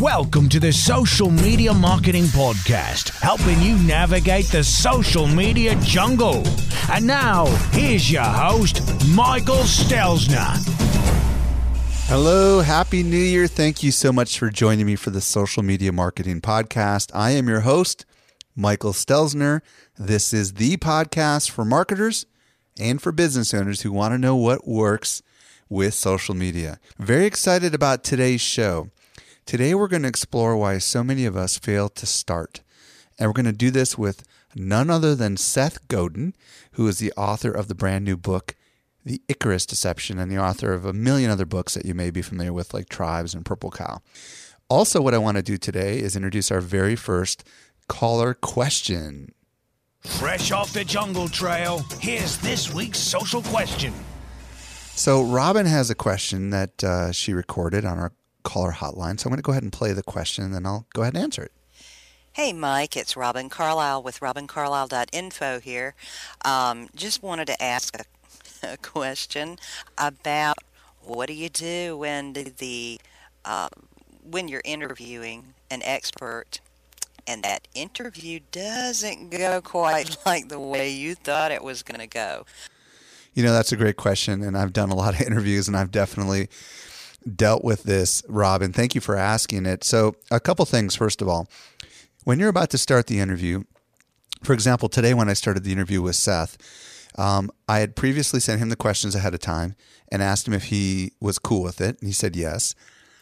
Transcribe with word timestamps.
Welcome 0.00 0.48
to 0.48 0.58
the 0.58 0.72
Social 0.72 1.30
Media 1.30 1.74
Marketing 1.74 2.24
Podcast, 2.24 3.10
helping 3.20 3.60
you 3.60 3.76
navigate 3.86 4.46
the 4.46 4.64
social 4.64 5.26
media 5.26 5.74
jungle. 5.82 6.42
And 6.90 7.06
now, 7.06 7.44
here's 7.72 8.10
your 8.10 8.22
host, 8.22 8.80
Michael 9.08 9.56
Stelzner. 9.56 10.56
Hello, 12.06 12.62
Happy 12.62 13.02
New 13.02 13.18
Year. 13.18 13.46
Thank 13.46 13.82
you 13.82 13.92
so 13.92 14.10
much 14.10 14.38
for 14.38 14.48
joining 14.48 14.86
me 14.86 14.96
for 14.96 15.10
the 15.10 15.20
Social 15.20 15.62
Media 15.62 15.92
Marketing 15.92 16.40
Podcast. 16.40 17.10
I 17.12 17.32
am 17.32 17.46
your 17.46 17.60
host, 17.60 18.06
Michael 18.56 18.94
Stelzner. 18.94 19.60
This 19.98 20.32
is 20.32 20.54
the 20.54 20.78
podcast 20.78 21.50
for 21.50 21.66
marketers 21.66 22.24
and 22.78 23.02
for 23.02 23.12
business 23.12 23.52
owners 23.52 23.82
who 23.82 23.92
want 23.92 24.14
to 24.14 24.18
know 24.18 24.34
what 24.34 24.66
works 24.66 25.20
with 25.68 25.92
social 25.92 26.34
media. 26.34 26.80
Very 26.98 27.26
excited 27.26 27.74
about 27.74 28.02
today's 28.02 28.40
show. 28.40 28.88
Today, 29.50 29.74
we're 29.74 29.88
going 29.88 30.02
to 30.02 30.08
explore 30.08 30.56
why 30.56 30.78
so 30.78 31.02
many 31.02 31.26
of 31.26 31.36
us 31.36 31.58
fail 31.58 31.88
to 31.88 32.06
start. 32.06 32.60
And 33.18 33.28
we're 33.28 33.32
going 33.32 33.46
to 33.46 33.52
do 33.52 33.72
this 33.72 33.98
with 33.98 34.22
none 34.54 34.88
other 34.90 35.16
than 35.16 35.36
Seth 35.36 35.88
Godin, 35.88 36.36
who 36.74 36.86
is 36.86 37.00
the 37.00 37.12
author 37.16 37.50
of 37.50 37.66
the 37.66 37.74
brand 37.74 38.04
new 38.04 38.16
book, 38.16 38.54
The 39.04 39.20
Icarus 39.26 39.66
Deception, 39.66 40.20
and 40.20 40.30
the 40.30 40.38
author 40.38 40.72
of 40.72 40.84
a 40.84 40.92
million 40.92 41.32
other 41.32 41.46
books 41.46 41.74
that 41.74 41.84
you 41.84 41.94
may 41.94 42.12
be 42.12 42.22
familiar 42.22 42.52
with, 42.52 42.72
like 42.72 42.88
Tribes 42.88 43.34
and 43.34 43.44
Purple 43.44 43.72
Cow. 43.72 44.00
Also, 44.68 45.02
what 45.02 45.14
I 45.14 45.18
want 45.18 45.36
to 45.36 45.42
do 45.42 45.56
today 45.56 45.98
is 45.98 46.14
introduce 46.14 46.52
our 46.52 46.60
very 46.60 46.94
first 46.94 47.42
caller 47.88 48.34
question. 48.34 49.34
Fresh 49.98 50.52
off 50.52 50.72
the 50.72 50.84
jungle 50.84 51.26
trail, 51.26 51.84
here's 51.98 52.38
this 52.38 52.72
week's 52.72 53.00
social 53.00 53.42
question. 53.42 53.92
So, 54.94 55.24
Robin 55.24 55.66
has 55.66 55.90
a 55.90 55.96
question 55.96 56.50
that 56.50 56.84
uh, 56.84 57.10
she 57.10 57.32
recorded 57.32 57.84
on 57.84 57.98
our 57.98 58.12
caller 58.42 58.72
hotline. 58.72 59.18
So 59.18 59.26
I'm 59.26 59.30
going 59.30 59.36
to 59.36 59.42
go 59.42 59.52
ahead 59.52 59.62
and 59.62 59.72
play 59.72 59.92
the 59.92 60.02
question 60.02 60.44
and 60.44 60.54
then 60.54 60.66
I'll 60.66 60.86
go 60.92 61.02
ahead 61.02 61.14
and 61.14 61.22
answer 61.22 61.42
it. 61.42 61.52
Hey, 62.32 62.52
Mike, 62.52 62.96
it's 62.96 63.16
Robin 63.16 63.48
Carlisle 63.48 64.04
with 64.04 64.20
robincarlisle.info 64.20 65.60
here. 65.60 65.94
Um, 66.44 66.88
just 66.94 67.22
wanted 67.22 67.46
to 67.48 67.60
ask 67.62 67.96
a, 67.98 68.74
a, 68.74 68.76
question 68.76 69.58
about 69.98 70.58
what 71.02 71.26
do 71.26 71.34
you 71.34 71.48
do 71.48 71.96
when 71.98 72.32
the 72.32 73.00
uh, 73.44 73.68
when 74.22 74.46
you're 74.46 74.62
interviewing 74.64 75.54
an 75.70 75.82
expert 75.82 76.60
and 77.26 77.42
that 77.42 77.66
interview 77.74 78.40
doesn't 78.52 79.30
go 79.30 79.60
quite 79.60 80.16
like 80.26 80.48
the 80.48 80.60
way 80.60 80.90
you 80.90 81.14
thought 81.14 81.52
it 81.52 81.62
was 81.62 81.82
going 81.82 82.00
to 82.00 82.06
go. 82.06 82.44
You 83.34 83.44
know, 83.44 83.52
that's 83.52 83.72
a 83.72 83.76
great 83.76 83.96
question, 83.96 84.42
and 84.42 84.56
I've 84.56 84.72
done 84.72 84.90
a 84.90 84.94
lot 84.94 85.14
of 85.14 85.20
interviews, 85.26 85.68
and 85.68 85.76
I've 85.76 85.90
definitely 85.90 86.48
dealt 87.36 87.64
with 87.64 87.84
this, 87.84 88.22
Robin. 88.28 88.72
Thank 88.72 88.94
you 88.94 89.00
for 89.00 89.16
asking 89.16 89.66
it. 89.66 89.84
So, 89.84 90.14
a 90.30 90.40
couple 90.40 90.64
things. 90.64 90.96
First 90.96 91.20
of 91.22 91.28
all, 91.28 91.48
when 92.24 92.38
you're 92.38 92.48
about 92.48 92.70
to 92.70 92.78
start 92.78 93.06
the 93.06 93.20
interview, 93.20 93.64
for 94.42 94.52
example, 94.52 94.88
today 94.88 95.14
when 95.14 95.28
I 95.28 95.34
started 95.34 95.64
the 95.64 95.72
interview 95.72 96.02
with 96.02 96.16
Seth, 96.16 96.56
um, 97.16 97.50
I 97.68 97.80
had 97.80 97.96
previously 97.96 98.40
sent 98.40 98.60
him 98.60 98.68
the 98.68 98.76
questions 98.76 99.14
ahead 99.14 99.34
of 99.34 99.40
time 99.40 99.74
and 100.10 100.22
asked 100.22 100.46
him 100.46 100.54
if 100.54 100.64
he 100.64 101.12
was 101.20 101.38
cool 101.38 101.62
with 101.62 101.80
it. 101.80 101.98
And 102.00 102.08
he 102.08 102.12
said 102.12 102.36
yes. 102.36 102.74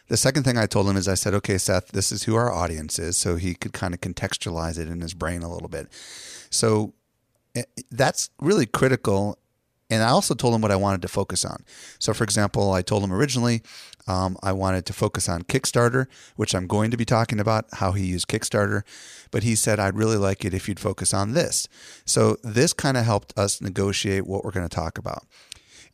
The 0.09 0.17
second 0.17 0.45
thing 0.45 0.57
I 0.57 0.67
told 0.67 0.89
him 0.89 0.97
is 0.97 1.07
I 1.07 1.15
said, 1.15 1.35
okay, 1.35 1.59
Seth, 1.59 1.89
this 1.89 2.11
is 2.13 2.23
who 2.25 2.35
our 2.35 2.53
audience 2.53 2.99
is. 2.99 3.17
So 3.17 3.37
he 3.37 3.55
could 3.55 3.73
kind 3.73 3.93
of 3.93 4.01
contextualize 4.01 4.79
it 4.79 4.89
in 4.89 5.01
his 5.01 5.15
brain 5.15 5.43
a 5.43 5.53
little 5.53 5.69
bit. 5.69 5.89
So 6.51 6.95
eh, 7.55 7.65
that's 7.91 8.31
really 8.41 8.67
critical 8.67 9.39
and 9.91 10.03
I 10.03 10.09
also 10.09 10.35
told 10.35 10.55
him 10.55 10.61
what 10.61 10.71
I 10.71 10.77
wanted 10.77 11.03
to 11.03 11.09
focus 11.09 11.45
on. 11.45 11.65
So, 11.99 12.13
for 12.13 12.25
example, 12.25 12.73
I 12.73 12.83
told 12.83 13.03
him 13.03 13.13
originally 13.13 13.63
um, 14.07 14.37
I 14.43 14.53
wanted 14.53 14.85
to 14.87 14.93
focus 14.93 15.29
on 15.29 15.43
Kickstarter, 15.43 16.07
which 16.37 16.55
I'm 16.55 16.67
going 16.67 16.91
to 16.91 16.97
be 16.97 17.05
talking 17.05 17.41
about 17.41 17.67
how 17.75 17.93
he 17.93 18.07
used 18.07 18.29
Kickstarter. 18.29 18.83
But 19.31 19.43
he 19.43 19.55
said, 19.55 19.79
I'd 19.79 19.97
really 19.97 20.17
like 20.17 20.45
it 20.45 20.55
if 20.55 20.69
you'd 20.69 20.81
focus 20.81 21.15
on 21.15 21.33
this. 21.33 21.69
So, 22.05 22.37
this 22.43 22.73
kind 22.73 22.97
of 22.97 23.05
helped 23.05 23.39
us 23.39 23.61
negotiate 23.61 24.27
what 24.27 24.45
we're 24.45 24.51
going 24.51 24.69
to 24.69 24.75
talk 24.75 24.99
about. 24.99 25.25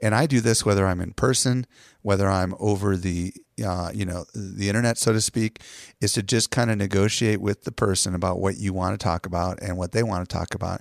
And 0.01 0.15
I 0.15 0.27
do 0.27 0.41
this 0.41 0.67
whether 0.67 0.87
I'm 0.87 1.01
in 1.01 1.13
person, 1.13 1.67
whether 2.03 2.29
I'm 2.29 2.55
over 2.59 2.97
the 2.97 3.33
uh, 3.65 3.91
you 3.95 4.05
know 4.05 4.25
the 4.35 4.69
internet, 4.69 4.99
so 4.99 5.13
to 5.13 5.21
speak, 5.21 5.61
is 6.01 6.13
to 6.15 6.23
just 6.23 6.51
kind 6.51 6.71
of 6.71 6.77
negotiate 6.77 7.41
with 7.41 7.63
the 7.63 7.73
person 7.73 8.15
about 8.15 8.41
what 8.41 8.57
you 8.57 8.73
want 8.73 8.99
to 8.99 9.03
talk 9.03 9.27
about 9.27 9.63
and 9.63 9.77
what 9.77 9.93
they 9.93 10.03
want 10.03 10.29
to 10.29 10.33
talk 10.33 10.55
about 10.55 10.81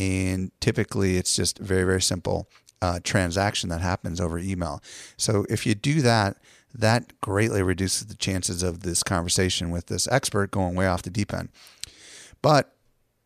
and 0.00 0.50
typically, 0.60 1.18
it's 1.18 1.36
just 1.36 1.58
very, 1.58 1.84
very 1.84 2.00
simple 2.00 2.48
uh, 2.80 3.00
transaction 3.04 3.68
that 3.68 3.82
happens 3.82 4.20
over 4.20 4.38
email. 4.38 4.82
So 5.18 5.44
if 5.50 5.66
you 5.66 5.74
do 5.74 6.00
that, 6.00 6.38
that 6.74 7.20
greatly 7.20 7.62
reduces 7.62 8.06
the 8.06 8.14
chances 8.14 8.62
of 8.62 8.80
this 8.80 9.02
conversation 9.02 9.70
with 9.70 9.86
this 9.86 10.08
expert 10.08 10.50
going 10.50 10.74
way 10.74 10.86
off 10.86 11.02
the 11.02 11.10
deep 11.10 11.34
end. 11.34 11.50
But 12.40 12.74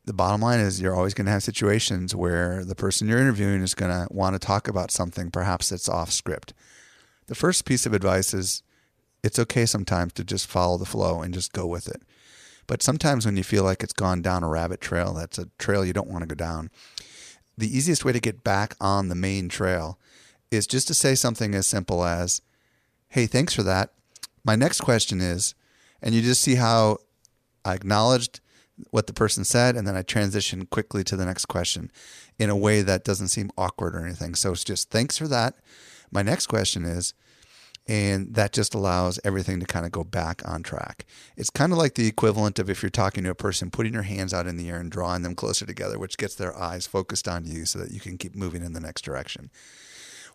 the 0.05 0.13
bottom 0.13 0.41
line 0.41 0.59
is 0.59 0.81
you're 0.81 0.97
always 0.97 1.15
going 1.15 1.27
to 1.27 1.33
have 1.33 1.45
situations 1.45 2.15
where 2.15 2.65
the 2.65 2.75
person 2.75 3.07
you're 3.07 3.21
interviewing 3.21 3.63
is 3.63 3.75
going 3.75 3.93
to 3.93 4.13
want 4.13 4.35
to 4.35 4.45
talk 4.45 4.67
about 4.67 4.91
something 4.91 5.31
perhaps 5.31 5.69
that's 5.69 5.89
off 5.89 6.11
script. 6.11 6.53
The 7.27 7.37
first 7.37 7.65
piece 7.65 7.87
of 7.87 7.95
advice 7.95 8.35
is 8.35 8.63
it's 9.23 9.39
okay 9.39 9.65
sometimes 9.65 10.13
to 10.15 10.25
just 10.25 10.49
follow 10.49 10.77
the 10.77 10.85
flow 10.85 11.23
and 11.23 11.33
just 11.33 11.53
go 11.53 11.67
with 11.67 11.87
it. 11.87 12.03
But 12.67 12.83
sometimes 12.83 13.27
when 13.27 13.37
you 13.37 13.45
feel 13.45 13.65
like 13.65 13.83
it's 13.83 13.93
gone 13.93 14.23
down 14.23 14.43
a 14.43 14.49
rabbit 14.49 14.81
trail, 14.81 15.13
that's 15.15 15.39
a 15.39 15.49
trail 15.59 15.85
you 15.85 15.93
don't 15.93 16.09
want 16.09 16.23
to 16.23 16.29
go 16.29 16.35
down. 16.35 16.71
The 17.57 17.77
easiest 17.77 18.05
way 18.05 18.13
to 18.13 18.21
get 18.21 18.43
back 18.43 18.75
on 18.81 19.09
the 19.09 19.15
main 19.15 19.49
trail 19.49 19.99
is 20.51 20.67
just 20.67 20.89
to 20.89 20.95
say 20.95 21.15
something 21.15 21.55
as 21.55 21.67
simple 21.67 22.05
as, 22.05 22.41
Hey, 23.09 23.27
thanks 23.27 23.55
for 23.55 23.63
that. 23.63 23.93
My 24.45 24.57
next 24.57 24.81
question 24.81 25.21
is, 25.21 25.55
and 26.03 26.15
you 26.15 26.21
just 26.21 26.43
see 26.43 26.57
how 26.57 26.99
I 27.65 27.75
acknowledged 27.75 28.41
what 28.91 29.07
the 29.07 29.13
person 29.13 29.45
said 29.45 29.77
and 29.77 29.87
then 29.87 29.97
I 29.97 30.03
transition 30.03 30.67
quickly 30.67 31.05
to 31.05 31.17
the 31.17 31.25
next 31.25 31.47
question 31.47 31.91
in 32.39 32.51
a 32.51 32.57
way 32.57 32.83
that 32.83 33.05
doesn't 33.05 33.29
seem 33.29 33.51
awkward 33.57 33.95
or 33.95 34.05
anything. 34.05 34.35
So 34.35 34.53
it's 34.53 34.65
just 34.65 34.91
thanks 34.91 35.17
for 35.17 35.29
that. 35.29 35.55
My 36.11 36.23
next 36.23 36.47
question 36.47 36.85
is, 36.85 37.15
and 37.87 38.35
that 38.35 38.53
just 38.53 38.75
allows 38.75 39.21
everything 39.25 39.61
to 39.61 39.67
kind 39.67 39.85
of 39.85 39.93
go 39.93 40.05
back 40.05 40.47
on 40.49 40.63
track. 40.63 41.05
It's 41.37 41.51
kind 41.51 41.73
of 41.73 41.79
like 41.79 41.95
the 41.95 42.07
equivalent 42.07 42.59
of 42.59 42.71
if 42.71 42.83
you're 42.83 42.91
talking 42.91 43.25
to 43.25 43.31
a 43.31 43.35
person, 43.35 43.71
putting 43.71 43.93
your 43.93 44.03
hands 44.03 44.33
out 44.33 44.47
in 44.47 44.57
the 44.57 44.71
air 44.71 44.81
and 44.81 44.91
drawing 44.91 45.23
them 45.23 45.35
closer 45.35 45.67
together, 45.67 45.99
which 45.99 46.17
gets 46.17 46.35
their 46.35 46.57
eyes 46.57 46.87
focused 46.87 47.29
on 47.29 47.45
you 47.45 47.67
so 47.67 47.79
that 47.79 47.91
you 47.91 48.01
can 48.01 48.17
keep 48.17 48.35
moving 48.35 48.63
in 48.63 48.73
the 48.73 48.81
next 48.81 49.03
direction. 49.03 49.51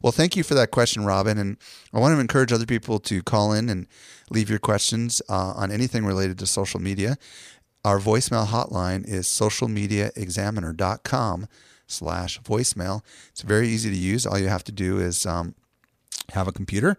Well, 0.02 0.14
thank 0.14 0.38
you 0.38 0.44
for 0.44 0.54
that 0.54 0.72
question, 0.72 1.04
Robin. 1.06 1.38
And 1.38 1.58
I 1.94 2.00
want 2.00 2.16
to 2.16 2.20
encourage 2.20 2.54
other 2.54 2.66
people 2.66 3.00
to 3.00 3.22
call 3.24 3.52
in 3.52 3.68
and 3.68 3.88
leave 4.30 4.50
your 4.50 4.60
questions 4.60 5.22
uh, 5.28 5.52
on 5.56 5.72
anything 5.72 6.06
related 6.06 6.40
to 6.40 6.46
social 6.46 6.80
media. 6.80 7.18
Our 7.84 8.00
voicemail 8.00 8.48
hotline 8.48 9.06
is 9.08 9.28
socialmediaexaminer.com 9.28 11.48
slash 11.88 12.40
voicemail. 12.42 13.02
It's 13.32 13.42
very 13.42 13.68
easy 13.68 13.90
to 13.90 13.96
use. 13.96 14.28
All 14.28 14.38
you 14.38 14.48
have 14.48 14.64
to 14.66 14.72
do 14.72 15.00
is 15.00 15.26
um, 15.26 15.56
have 16.34 16.48
a 16.48 16.52
computer 16.52 16.98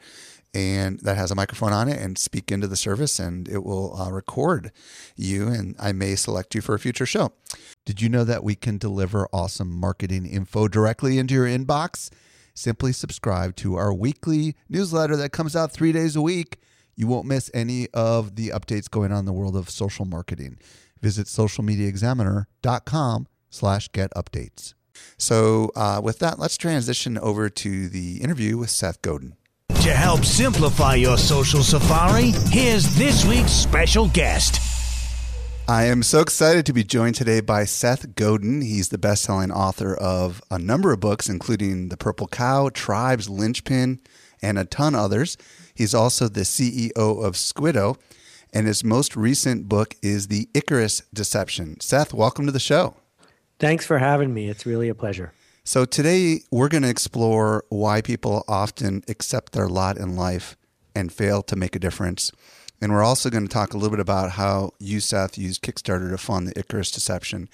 and 0.52 0.98
that 1.00 1.16
has 1.16 1.30
a 1.30 1.34
microphone 1.34 1.72
on 1.72 1.88
it 1.88 2.00
and 2.00 2.18
speak 2.18 2.50
into 2.50 2.66
the 2.66 2.76
service 2.76 3.18
and 3.18 3.48
it 3.48 3.64
will 3.64 3.96
uh, 3.96 4.10
record 4.10 4.72
you 5.16 5.48
and 5.48 5.76
I 5.78 5.92
may 5.92 6.16
select 6.16 6.54
you 6.54 6.60
for 6.60 6.74
a 6.74 6.78
future 6.78 7.06
show. 7.06 7.32
Did 7.84 8.02
you 8.02 8.08
know 8.08 8.24
that 8.24 8.42
we 8.42 8.54
can 8.54 8.78
deliver 8.78 9.28
awesome 9.32 9.70
marketing 9.70 10.26
info 10.26 10.68
directly 10.68 11.18
into 11.18 11.34
your 11.34 11.46
inbox? 11.46 12.10
Simply 12.54 12.92
subscribe 12.92 13.54
to 13.56 13.76
our 13.76 13.94
weekly 13.94 14.56
newsletter 14.68 15.16
that 15.16 15.32
comes 15.32 15.54
out 15.54 15.72
3 15.72 15.92
days 15.92 16.16
a 16.16 16.22
week. 16.22 16.58
You 16.96 17.06
won't 17.06 17.26
miss 17.26 17.50
any 17.54 17.88
of 17.94 18.34
the 18.36 18.48
updates 18.48 18.90
going 18.90 19.12
on 19.12 19.20
in 19.20 19.24
the 19.24 19.32
world 19.32 19.56
of 19.56 19.70
social 19.70 20.04
marketing. 20.04 20.58
Visit 21.00 21.28
socialmediaexaminer.com 21.28 23.26
slash 23.48 23.88
get 23.92 24.12
updates. 24.14 24.74
So, 25.16 25.70
uh, 25.74 26.00
with 26.02 26.18
that, 26.18 26.38
let's 26.38 26.58
transition 26.58 27.16
over 27.16 27.48
to 27.48 27.88
the 27.88 28.18
interview 28.18 28.58
with 28.58 28.70
Seth 28.70 29.00
Godin. 29.00 29.34
To 29.80 29.94
help 29.94 30.26
simplify 30.26 30.96
your 30.96 31.16
social 31.16 31.62
safari, 31.62 32.32
here's 32.50 32.94
this 32.96 33.24
week's 33.24 33.50
special 33.50 34.08
guest. 34.10 34.60
I 35.66 35.84
am 35.84 36.02
so 36.02 36.20
excited 36.20 36.66
to 36.66 36.74
be 36.74 36.84
joined 36.84 37.14
today 37.14 37.40
by 37.40 37.64
Seth 37.64 38.14
Godin. 38.14 38.60
He's 38.60 38.90
the 38.90 38.98
best 38.98 39.22
selling 39.22 39.50
author 39.50 39.94
of 39.94 40.42
a 40.50 40.58
number 40.58 40.92
of 40.92 41.00
books, 41.00 41.30
including 41.30 41.88
The 41.88 41.96
Purple 41.96 42.28
Cow, 42.28 42.68
Tribes, 42.68 43.30
Linchpin, 43.30 44.00
and 44.42 44.58
a 44.58 44.66
ton 44.66 44.94
others. 44.94 45.38
He's 45.74 45.94
also 45.94 46.28
the 46.28 46.42
CEO 46.42 46.92
of 46.94 47.32
Squidoo. 47.32 47.96
And 48.52 48.66
his 48.66 48.84
most 48.84 49.16
recent 49.16 49.66
book 49.66 49.96
is 50.02 50.28
The 50.28 50.50
Icarus 50.52 51.04
Deception. 51.14 51.80
Seth, 51.80 52.12
welcome 52.12 52.44
to 52.44 52.52
the 52.52 52.60
show. 52.60 52.96
Thanks 53.58 53.86
for 53.86 53.96
having 53.96 54.34
me. 54.34 54.50
It's 54.50 54.66
really 54.66 54.90
a 54.90 54.94
pleasure. 54.94 55.32
So, 55.62 55.84
today 55.84 56.40
we're 56.50 56.68
going 56.68 56.82
to 56.82 56.88
explore 56.88 57.64
why 57.68 58.00
people 58.00 58.44
often 58.48 59.04
accept 59.08 59.52
their 59.52 59.68
lot 59.68 59.98
in 59.98 60.16
life 60.16 60.56
and 60.94 61.12
fail 61.12 61.42
to 61.42 61.56
make 61.56 61.76
a 61.76 61.78
difference. 61.78 62.32
And 62.80 62.92
we're 62.92 63.04
also 63.04 63.28
going 63.28 63.46
to 63.46 63.52
talk 63.52 63.74
a 63.74 63.76
little 63.76 63.90
bit 63.90 64.00
about 64.00 64.32
how 64.32 64.72
you, 64.78 65.00
Seth, 65.00 65.36
used 65.36 65.62
Kickstarter 65.62 66.10
to 66.10 66.18
fund 66.18 66.48
the 66.48 66.58
Icarus 66.58 66.90
Deception. 66.90 67.48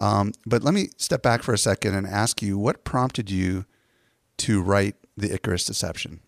Um, 0.00 0.32
but 0.46 0.62
let 0.62 0.74
me 0.74 0.88
step 0.96 1.22
back 1.22 1.42
for 1.42 1.54
a 1.54 1.58
second 1.58 1.94
and 1.94 2.06
ask 2.06 2.42
you 2.42 2.58
what 2.58 2.84
prompted 2.84 3.30
you 3.30 3.66
to 4.38 4.60
write 4.60 4.96
the 5.16 5.32
Icarus 5.32 5.64
Deception? 5.64 6.20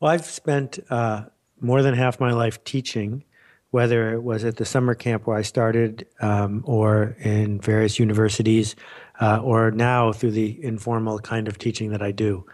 Well, 0.00 0.10
I've 0.10 0.24
spent 0.24 0.78
uh, 0.90 1.24
more 1.60 1.82
than 1.82 1.94
half 1.94 2.18
my 2.18 2.32
life 2.32 2.62
teaching, 2.64 3.24
whether 3.70 4.12
it 4.12 4.22
was 4.22 4.44
at 4.44 4.56
the 4.56 4.64
summer 4.64 4.94
camp 4.94 5.26
where 5.26 5.36
I 5.36 5.42
started 5.42 6.06
um, 6.20 6.62
or 6.66 7.16
in 7.20 7.60
various 7.60 7.98
universities 7.98 8.74
uh, 9.22 9.40
or 9.40 9.70
now 9.70 10.12
through 10.12 10.32
the 10.32 10.62
informal 10.64 11.20
kind 11.20 11.46
of 11.46 11.56
teaching 11.56 11.90
that 11.90 12.02
I 12.02 12.10
do. 12.10 12.44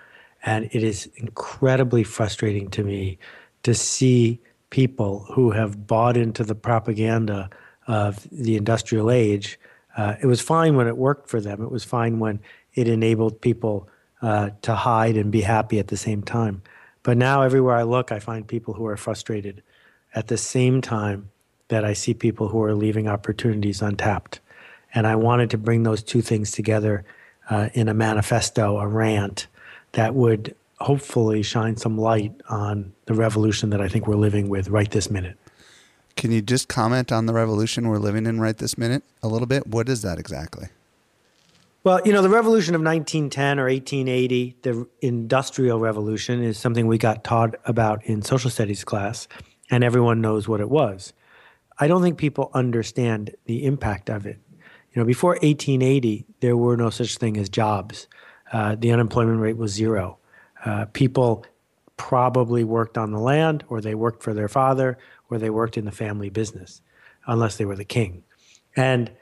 And 0.44 0.67
it 0.67 0.82
is 0.82 1.09
incredibly 1.17 2.05
frustrating 2.05 2.69
to 2.70 2.85
me 2.85 3.19
to 3.62 3.75
see 3.75 4.38
people 4.69 5.26
who 5.32 5.50
have 5.50 5.87
bought 5.87 6.17
into 6.17 6.44
the 6.44 6.55
propaganda 6.55 7.49
of 7.87 8.29
the 8.31 8.55
industrial 8.55 9.11
age. 9.11 9.59
Uh, 9.97 10.17
it 10.23 10.26
was 10.26 10.43
fine 10.43 10.76
when 10.76 10.87
it 10.87 10.99
worked 10.99 11.31
for 11.31 11.41
them. 11.41 11.62
It 11.62 11.70
was 11.70 11.85
fine 11.85 12.19
when 12.19 12.38
it 12.75 12.87
enabled 12.87 13.41
people 13.41 13.88
uh, 14.20 14.50
to 14.61 14.75
hide 14.75 15.17
and 15.17 15.32
be 15.32 15.41
happy 15.41 15.79
at 15.79 15.88
the 15.88 15.97
same 15.97 16.23
time. 16.23 16.61
But 17.03 17.17
now, 17.17 17.41
everywhere 17.41 17.76
I 17.76 17.85
look, 17.85 18.12
I 18.12 18.19
find 18.19 18.47
people 18.47 18.75
who 18.75 18.87
are 18.87 18.97
frustrated 18.99 19.62
at 20.15 20.26
the 20.26 20.37
same 20.37 20.82
time 20.82 21.31
that 21.69 21.85
I 21.85 21.94
see 21.94 22.12
people 22.12 22.49
who 22.49 22.62
are 22.62 22.75
leaving 22.75 23.09
opportunities 23.09 23.81
untapped. 23.81 24.41
And 24.94 25.06
I 25.06 25.17
wanted 25.17 25.50
to 25.50 25.58
bring 25.58 25.82
those 25.82 26.02
two 26.02 26.23
things 26.23 26.50
together 26.50 27.05
uh, 27.50 27.69
in 27.75 27.88
a 27.88 27.94
manifesto, 27.94 28.79
a 28.79 28.87
rant 28.87 29.46
that 29.93 30.14
would 30.14 30.55
hopefully 30.81 31.43
shine 31.43 31.76
some 31.76 31.99
light 31.99 32.32
on 32.49 32.93
the 33.06 33.14
revolution 33.14 33.70
that 33.70 33.81
I 33.81 33.88
think 33.88 34.06
we're 34.06 34.17
living 34.17 34.49
with 34.49 34.69
right 34.69 34.90
this 34.90 35.11
minute. 35.11 35.37
Can 36.17 36.32
you 36.32 36.43
just 36.43 36.69
comment 36.69 37.12
on 37.12 37.26
the 37.26 37.32
revolution 37.32 37.88
we're 37.88 37.99
living 37.99 38.26
in 38.26 38.40
right 38.40 38.56
this 38.56 38.76
minute 38.76 39.02
a 39.23 39.29
little 39.29 39.46
bit? 39.46 39.67
What 39.67 39.88
is 39.88 40.02
that 40.02 40.19
exactly? 40.19 40.69
Well, 41.84 42.00
you 42.05 42.12
know, 42.12 42.23
the 42.23 42.29
revolution 42.29 42.75
of 42.75 42.81
1910 42.81 43.58
or 43.58 43.64
1880, 43.64 44.56
the 44.62 44.87
industrial 45.00 45.79
revolution, 45.79 46.43
is 46.43 46.58
something 46.58 46.87
we 46.87 46.99
got 46.99 47.23
taught 47.23 47.55
about 47.64 48.05
in 48.05 48.23
social 48.23 48.50
studies 48.50 48.84
class, 48.84 49.29
and 49.70 49.84
everyone 49.84 50.20
knows 50.20 50.49
what 50.49 50.61
it 50.61 50.69
was. 50.69 51.12
I 51.79 51.87
don't 51.87 52.02
think 52.02 52.19
people 52.19 52.50
understand 52.52 53.34
the 53.46 53.64
impact 53.64 54.11
of 54.11 54.26
it. 54.26 54.38
You 54.99 55.05
know, 55.05 55.06
before 55.06 55.35
1880, 55.35 56.27
there 56.41 56.56
were 56.56 56.77
no 56.77 56.91
such 56.91 57.19
thing 57.19 57.37
as 57.37 57.49
jobs. 57.49 58.09
Uh, 58.53 58.75
the 58.75 58.91
unemployment 58.91 59.39
rate 59.39 59.56
was 59.56 59.71
zero. 59.71 60.19
Uh, 60.65 60.87
people 60.87 61.47
probably 61.97 62.65
worked 62.65 62.99
on 62.99 63.12
the 63.12 63.21
land, 63.21 63.62
or 63.69 63.81
they 63.81 63.95
worked 63.95 64.25
for 64.25 64.35
their 64.35 64.49
father, 64.49 64.99
or 65.31 65.39
they 65.39 65.50
worked 65.50 65.77
in 65.79 65.85
the 65.85 65.93
family 65.93 66.31
business, 66.31 66.81
unless 67.29 67.59
they 67.59 67.65
were 67.65 67.77
the 67.77 67.85
king. 67.85 68.25
And 68.75 69.12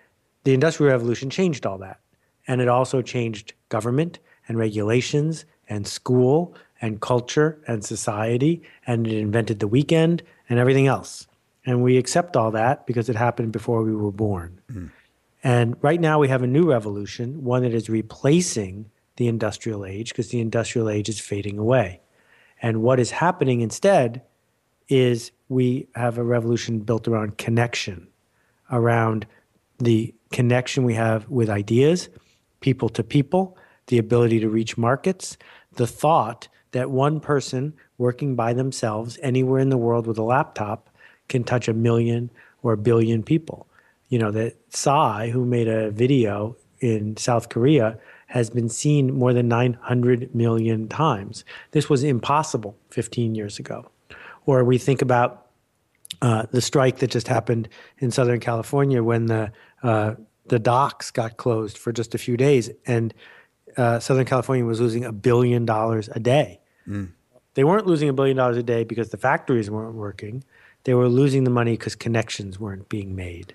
the 0.44 0.54
Industrial 0.54 0.90
Revolution 0.90 1.28
changed 1.28 1.66
all 1.66 1.76
that. 1.76 2.00
And 2.48 2.62
it 2.62 2.68
also 2.68 3.02
changed 3.02 3.52
government 3.68 4.18
and 4.48 4.56
regulations 4.56 5.44
and 5.68 5.86
school 5.86 6.54
and 6.80 7.02
culture 7.02 7.60
and 7.68 7.84
society. 7.84 8.62
And 8.86 9.06
it 9.06 9.18
invented 9.18 9.60
the 9.60 9.68
weekend 9.68 10.22
and 10.48 10.58
everything 10.58 10.86
else. 10.86 11.26
And 11.66 11.82
we 11.82 11.98
accept 11.98 12.34
all 12.34 12.52
that 12.52 12.86
because 12.86 13.10
it 13.10 13.16
happened 13.16 13.52
before 13.52 13.82
we 13.82 13.94
were 13.94 14.10
born. 14.10 14.58
Mm. 14.72 14.90
And 15.46 15.76
right 15.80 16.00
now 16.00 16.18
we 16.18 16.26
have 16.26 16.42
a 16.42 16.48
new 16.48 16.68
revolution, 16.68 17.44
one 17.44 17.62
that 17.62 17.72
is 17.72 17.88
replacing 17.88 18.90
the 19.14 19.28
industrial 19.28 19.86
age 19.86 20.08
because 20.08 20.30
the 20.30 20.40
industrial 20.40 20.90
age 20.90 21.08
is 21.08 21.20
fading 21.20 21.56
away. 21.56 22.00
And 22.60 22.82
what 22.82 22.98
is 22.98 23.12
happening 23.12 23.60
instead 23.60 24.22
is 24.88 25.30
we 25.48 25.86
have 25.94 26.18
a 26.18 26.24
revolution 26.24 26.80
built 26.80 27.06
around 27.06 27.38
connection, 27.38 28.08
around 28.72 29.24
the 29.78 30.12
connection 30.32 30.82
we 30.82 30.94
have 30.94 31.28
with 31.28 31.48
ideas 31.48 32.08
people 32.58 32.88
to 32.88 33.04
people, 33.04 33.56
the 33.86 33.98
ability 33.98 34.40
to 34.40 34.48
reach 34.48 34.76
markets, 34.76 35.38
the 35.74 35.86
thought 35.86 36.48
that 36.72 36.90
one 36.90 37.20
person 37.20 37.72
working 37.98 38.34
by 38.34 38.52
themselves 38.52 39.16
anywhere 39.22 39.60
in 39.60 39.68
the 39.68 39.78
world 39.78 40.08
with 40.08 40.18
a 40.18 40.24
laptop 40.24 40.90
can 41.28 41.44
touch 41.44 41.68
a 41.68 41.72
million 41.72 42.30
or 42.64 42.72
a 42.72 42.76
billion 42.76 43.22
people. 43.22 43.68
You 44.08 44.18
know, 44.18 44.30
that 44.30 44.56
Psy, 44.70 45.30
who 45.30 45.44
made 45.44 45.68
a 45.68 45.90
video 45.90 46.56
in 46.80 47.16
South 47.16 47.48
Korea, 47.48 47.98
has 48.26 48.50
been 48.50 48.68
seen 48.68 49.14
more 49.14 49.32
than 49.32 49.48
900 49.48 50.34
million 50.34 50.88
times. 50.88 51.44
This 51.70 51.88
was 51.88 52.04
impossible 52.04 52.76
15 52.90 53.34
years 53.34 53.58
ago. 53.58 53.90
Or 54.44 54.62
we 54.64 54.78
think 54.78 55.02
about 55.02 55.46
uh, 56.22 56.46
the 56.50 56.60
strike 56.60 56.98
that 56.98 57.10
just 57.10 57.28
happened 57.28 57.68
in 57.98 58.10
Southern 58.10 58.40
California 58.40 59.02
when 59.02 59.26
the 59.26 59.52
uh, 59.82 60.14
the 60.48 60.58
docks 60.58 61.10
got 61.10 61.36
closed 61.36 61.76
for 61.76 61.92
just 61.92 62.14
a 62.14 62.18
few 62.18 62.36
days, 62.36 62.70
and 62.86 63.12
uh, 63.76 63.98
Southern 63.98 64.24
California 64.24 64.64
was 64.64 64.80
losing 64.80 65.04
a 65.04 65.12
billion 65.12 65.66
dollars 65.66 66.08
a 66.12 66.20
day. 66.20 66.60
Mm. 66.88 67.10
They 67.54 67.64
weren't 67.64 67.86
losing 67.86 68.08
a 68.08 68.12
billion 68.12 68.36
dollars 68.36 68.56
a 68.56 68.62
day 68.62 68.84
because 68.84 69.10
the 69.10 69.16
factories 69.16 69.70
weren't 69.70 69.94
working. 69.94 70.44
They 70.84 70.94
were 70.94 71.08
losing 71.08 71.44
the 71.44 71.50
money 71.50 71.72
because 71.72 71.94
connections 71.96 72.60
weren't 72.60 72.88
being 72.88 73.16
made. 73.16 73.54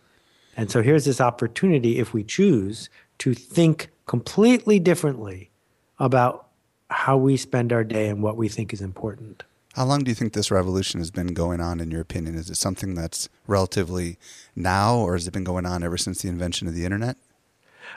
And 0.58 0.70
so 0.70 0.82
here's 0.82 1.06
this 1.06 1.22
opportunity, 1.22 2.00
if 2.00 2.14
we 2.14 2.24
choose, 2.24 2.90
to 3.20 3.34
think 3.34 3.90
completely 4.06 4.80
differently 4.80 5.52
about 6.00 6.48
how 6.90 7.16
we 7.18 7.38
spend 7.38 7.72
our 7.72 7.84
day 7.84 8.10
and 8.10 8.22
what 8.22 8.36
we 8.36 8.50
think 8.50 8.74
is 8.74 8.82
important. 8.82 9.44
How 9.74 9.86
long 9.86 10.04
do 10.04 10.12
you 10.12 10.16
think 10.16 10.34
this 10.34 10.52
revolution 10.52 11.00
has 11.00 11.12
been 11.12 11.28
going 11.28 11.62
on, 11.62 11.80
in 11.80 11.92
your 11.92 12.02
opinion? 12.02 12.36
Is 12.36 12.50
it 12.50 12.58
something 12.58 12.94
that's 12.94 13.30
relatively 13.48 14.18
now, 14.56 14.98
or 14.98 15.14
has 15.14 15.28
it 15.28 15.32
been 15.32 15.46
going 15.46 15.66
on 15.66 15.82
ever 15.82 15.98
since 15.98 16.22
the 16.22 16.28
invention 16.28 16.68
of 16.68 16.76
the 16.76 16.84
internet? 16.84 17.16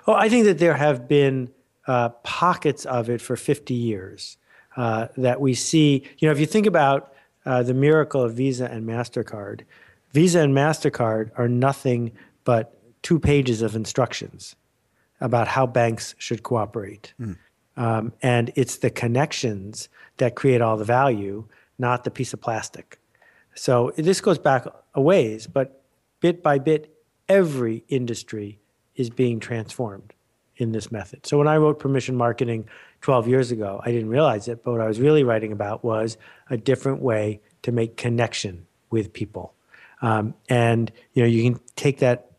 Well, 0.06 0.16
I 0.16 0.28
think 0.28 0.44
that 0.44 0.58
there 0.58 0.74
have 0.74 1.08
been 1.08 1.50
uh, 1.86 2.10
pockets 2.22 2.84
of 2.84 3.10
it 3.10 3.20
for 3.20 3.36
50 3.36 3.74
years 3.74 4.36
uh, 4.76 5.08
that 5.16 5.40
we 5.40 5.54
see. 5.54 6.04
You 6.18 6.28
know, 6.28 6.32
if 6.32 6.38
you 6.38 6.46
think 6.46 6.66
about 6.66 7.12
uh, 7.44 7.62
the 7.62 7.74
miracle 7.74 8.22
of 8.22 8.34
Visa 8.34 8.66
and 8.66 8.88
MasterCard, 8.88 9.62
Visa 10.12 10.40
and 10.40 10.54
MasterCard 10.54 11.32
are 11.36 11.48
nothing 11.48 12.12
but 12.44 12.78
two 13.02 13.18
pages 13.18 13.62
of 13.62 13.74
instructions 13.74 14.56
about 15.20 15.48
how 15.48 15.66
banks 15.66 16.14
should 16.18 16.42
cooperate. 16.42 17.14
Mm. 17.20 17.36
Um, 17.76 18.12
and 18.22 18.52
it's 18.54 18.76
the 18.78 18.90
connections 18.90 19.88
that 20.18 20.36
create 20.36 20.60
all 20.60 20.76
the 20.76 20.84
value 20.84 21.48
not 21.78 22.04
the 22.04 22.10
piece 22.10 22.32
of 22.32 22.40
plastic. 22.40 22.98
So 23.54 23.92
this 23.96 24.20
goes 24.20 24.38
back 24.38 24.66
a 24.94 25.00
ways, 25.00 25.46
but 25.46 25.82
bit 26.20 26.42
by 26.42 26.58
bit, 26.58 26.94
every 27.28 27.84
industry 27.88 28.58
is 28.96 29.10
being 29.10 29.40
transformed 29.40 30.12
in 30.56 30.72
this 30.72 30.92
method. 30.92 31.26
So 31.26 31.38
when 31.38 31.48
I 31.48 31.56
wrote 31.56 31.78
permission 31.78 32.16
marketing 32.16 32.68
12 33.00 33.26
years 33.26 33.50
ago, 33.50 33.80
I 33.84 33.90
didn't 33.90 34.08
realize 34.08 34.46
it, 34.46 34.62
but 34.62 34.72
what 34.72 34.80
I 34.80 34.86
was 34.86 35.00
really 35.00 35.24
writing 35.24 35.52
about 35.52 35.84
was 35.84 36.16
a 36.48 36.56
different 36.56 37.02
way 37.02 37.40
to 37.62 37.72
make 37.72 37.96
connection 37.96 38.66
with 38.90 39.12
people. 39.12 39.54
Um, 40.00 40.34
and 40.48 40.92
you 41.12 41.22
know, 41.22 41.28
you 41.28 41.42
can 41.42 41.60
take 41.76 41.98
that 41.98 42.30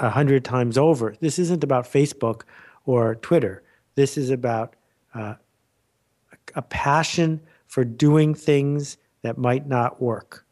a 0.00 0.10
hundred 0.10 0.44
times 0.44 0.76
over. 0.76 1.14
This 1.20 1.38
isn't 1.38 1.62
about 1.62 1.84
Facebook 1.84 2.42
or 2.86 3.14
Twitter. 3.16 3.62
This 3.94 4.16
is 4.16 4.30
about 4.30 4.74
uh, 5.14 5.34
a 6.54 6.62
passion 6.62 7.40
for 7.66 7.84
doing 7.84 8.34
things 8.34 8.96
that 9.22 9.38
might 9.38 9.68
not 9.68 10.00
work. 10.00 10.44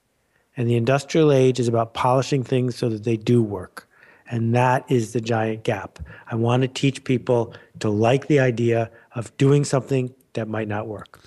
And 0.56 0.68
the 0.68 0.76
industrial 0.76 1.32
age 1.32 1.58
is 1.58 1.68
about 1.68 1.94
polishing 1.94 2.44
things 2.44 2.76
so 2.76 2.88
that 2.88 3.04
they 3.04 3.16
do 3.16 3.42
work. 3.42 3.88
And 4.30 4.54
that 4.54 4.84
is 4.88 5.12
the 5.12 5.20
giant 5.20 5.64
gap. 5.64 5.98
I 6.30 6.34
want 6.34 6.62
to 6.62 6.68
teach 6.68 7.02
people 7.04 7.54
to 7.80 7.88
like 7.88 8.26
the 8.26 8.40
idea 8.40 8.90
of 9.14 9.34
doing 9.38 9.64
something 9.64 10.12
that 10.34 10.48
might 10.48 10.68
not 10.68 10.86
work. 10.86 11.20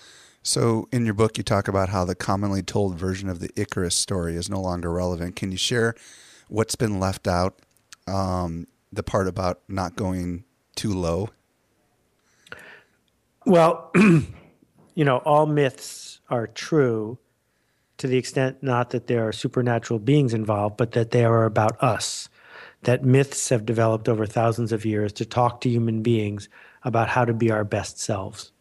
So, 0.43 0.87
in 0.91 1.05
your 1.05 1.13
book, 1.13 1.37
you 1.37 1.43
talk 1.43 1.67
about 1.67 1.89
how 1.89 2.03
the 2.03 2.15
commonly 2.15 2.63
told 2.63 2.95
version 2.95 3.29
of 3.29 3.39
the 3.39 3.49
Icarus 3.55 3.95
story 3.95 4.35
is 4.35 4.49
no 4.49 4.59
longer 4.59 4.91
relevant. 4.91 5.35
Can 5.35 5.51
you 5.51 5.57
share 5.57 5.95
what's 6.47 6.75
been 6.75 6.99
left 6.99 7.27
out? 7.27 7.59
Um, 8.11 8.67
the 8.91 9.03
part 9.03 9.27
about 9.27 9.61
not 9.67 9.95
going 9.95 10.43
too 10.75 10.93
low? 10.93 11.29
Well, 13.45 13.91
you 13.95 15.05
know, 15.05 15.17
all 15.17 15.45
myths 15.45 16.19
are 16.29 16.47
true 16.47 17.17
to 17.97 18.07
the 18.07 18.17
extent 18.17 18.61
not 18.61 18.89
that 18.89 19.07
there 19.07 19.27
are 19.27 19.31
supernatural 19.31 19.99
beings 19.99 20.33
involved, 20.33 20.75
but 20.77 20.91
that 20.91 21.11
they 21.11 21.23
are 21.23 21.45
about 21.45 21.81
us. 21.83 22.29
That 22.83 23.05
myths 23.05 23.49
have 23.49 23.65
developed 23.65 24.09
over 24.09 24.25
thousands 24.25 24.71
of 24.71 24.85
years 24.85 25.13
to 25.13 25.25
talk 25.25 25.61
to 25.61 25.69
human 25.69 26.01
beings 26.01 26.49
about 26.83 27.09
how 27.09 27.25
to 27.25 27.33
be 27.33 27.51
our 27.51 27.63
best 27.63 27.99
selves. 27.99 28.51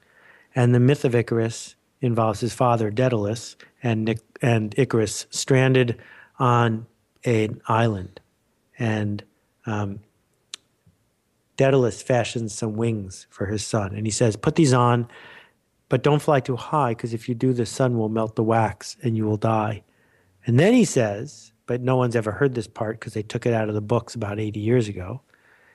And 0.54 0.74
the 0.74 0.80
myth 0.80 1.04
of 1.04 1.14
Icarus 1.14 1.74
involves 2.00 2.40
his 2.40 2.52
father 2.52 2.90
Daedalus 2.90 3.56
and 3.82 4.04
Nic- 4.04 4.38
and 4.42 4.74
Icarus 4.76 5.26
stranded 5.30 5.98
on 6.38 6.86
an 7.24 7.60
island, 7.66 8.20
and 8.78 9.22
um, 9.66 10.00
Daedalus 11.56 12.02
fashions 12.02 12.54
some 12.54 12.76
wings 12.76 13.26
for 13.30 13.46
his 13.46 13.64
son, 13.64 13.94
and 13.94 14.06
he 14.06 14.10
says, 14.10 14.36
"Put 14.36 14.56
these 14.56 14.72
on, 14.72 15.08
but 15.88 16.02
don't 16.02 16.22
fly 16.22 16.40
too 16.40 16.56
high, 16.56 16.90
because 16.92 17.12
if 17.12 17.28
you 17.28 17.34
do, 17.34 17.52
the 17.52 17.66
sun 17.66 17.98
will 17.98 18.08
melt 18.08 18.36
the 18.36 18.44
wax 18.44 18.96
and 19.02 19.16
you 19.16 19.24
will 19.24 19.36
die." 19.36 19.82
And 20.46 20.58
then 20.58 20.72
he 20.72 20.84
says, 20.84 21.52
but 21.70 21.80
no 21.82 21.94
one's 21.94 22.16
ever 22.16 22.32
heard 22.32 22.56
this 22.56 22.66
part 22.66 22.98
because 22.98 23.14
they 23.14 23.22
took 23.22 23.46
it 23.46 23.54
out 23.54 23.68
of 23.68 23.76
the 23.76 23.80
books 23.80 24.16
about 24.16 24.40
80 24.40 24.58
years 24.58 24.88
ago. 24.88 25.20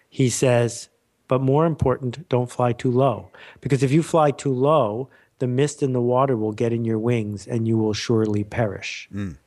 He 0.09 0.29
says, 0.29 0.89
but 1.29 1.39
more 1.39 1.65
important, 1.65 2.27
don't 2.27 2.51
fly 2.51 2.73
too 2.73 2.91
low. 2.91 3.31
Because 3.61 3.81
if 3.81 3.93
you 3.93 4.03
fly 4.03 4.31
too 4.31 4.51
low, 4.51 5.09
the 5.39 5.47
mist 5.47 5.81
and 5.81 5.95
the 5.95 6.01
water 6.01 6.35
will 6.35 6.51
get 6.51 6.73
in 6.73 6.83
your 6.83 6.99
wings 6.99 7.47
and 7.47 7.65
you 7.65 7.77
will 7.77 7.93
surely 7.93 8.43
perish. 8.43 9.07
Mm. 9.13 9.37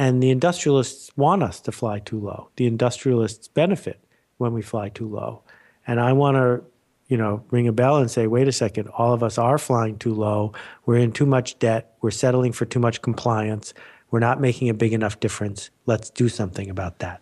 And 0.00 0.22
the 0.22 0.30
industrialists 0.30 1.14
want 1.14 1.42
us 1.42 1.60
to 1.60 1.72
fly 1.72 1.98
too 1.98 2.18
low. 2.18 2.48
The 2.56 2.66
industrialists 2.66 3.48
benefit 3.48 4.02
when 4.38 4.54
we 4.54 4.62
fly 4.62 4.88
too 4.88 5.06
low. 5.06 5.42
And 5.86 6.00
I 6.00 6.14
want 6.14 6.38
to, 6.38 6.64
you 7.08 7.18
know, 7.18 7.44
ring 7.50 7.68
a 7.68 7.72
bell 7.72 7.98
and 7.98 8.10
say, 8.10 8.26
wait 8.26 8.48
a 8.48 8.52
second, 8.52 8.88
all 8.88 9.12
of 9.12 9.22
us 9.22 9.36
are 9.36 9.58
flying 9.58 9.98
too 9.98 10.14
low. 10.14 10.54
We're 10.86 10.96
in 10.96 11.12
too 11.12 11.26
much 11.26 11.58
debt. 11.58 11.96
We're 12.00 12.12
settling 12.12 12.52
for 12.52 12.64
too 12.64 12.78
much 12.78 13.02
compliance. 13.02 13.74
We're 14.10 14.20
not 14.20 14.40
making 14.40 14.70
a 14.70 14.74
big 14.74 14.94
enough 14.94 15.20
difference. 15.20 15.68
Let's 15.84 16.08
do 16.08 16.30
something 16.30 16.70
about 16.70 17.00
that. 17.00 17.20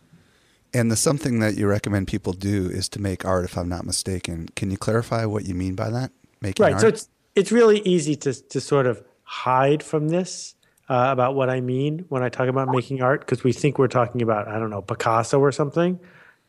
And 0.72 0.88
the 0.88 0.94
something 0.94 1.40
that 1.40 1.56
you 1.56 1.66
recommend 1.66 2.06
people 2.06 2.32
do 2.32 2.68
is 2.68 2.88
to 2.90 3.00
make 3.00 3.24
art, 3.24 3.44
if 3.44 3.58
I'm 3.58 3.68
not 3.68 3.86
mistaken. 3.86 4.50
Can 4.54 4.70
you 4.70 4.76
clarify 4.76 5.24
what 5.24 5.46
you 5.46 5.54
mean 5.56 5.74
by 5.74 5.90
that? 5.90 6.12
Making 6.40 6.62
right. 6.62 6.72
art? 6.74 6.80
So 6.80 6.86
it's 6.86 7.08
it's 7.34 7.50
really 7.50 7.80
easy 7.80 8.14
to 8.14 8.32
to 8.32 8.60
sort 8.60 8.86
of 8.86 9.02
hide 9.24 9.82
from 9.82 10.10
this 10.10 10.54
uh, 10.88 11.08
about 11.10 11.34
what 11.34 11.50
I 11.50 11.60
mean 11.60 12.04
when 12.08 12.22
I 12.22 12.28
talk 12.28 12.48
about 12.48 12.68
making 12.68 13.02
art 13.02 13.20
because 13.20 13.44
we 13.44 13.52
think 13.52 13.78
we're 13.78 13.88
talking 13.88 14.22
about 14.22 14.48
I 14.48 14.58
don't 14.58 14.70
know 14.70 14.82
Picasso 14.82 15.38
or 15.38 15.52
something. 15.52 16.00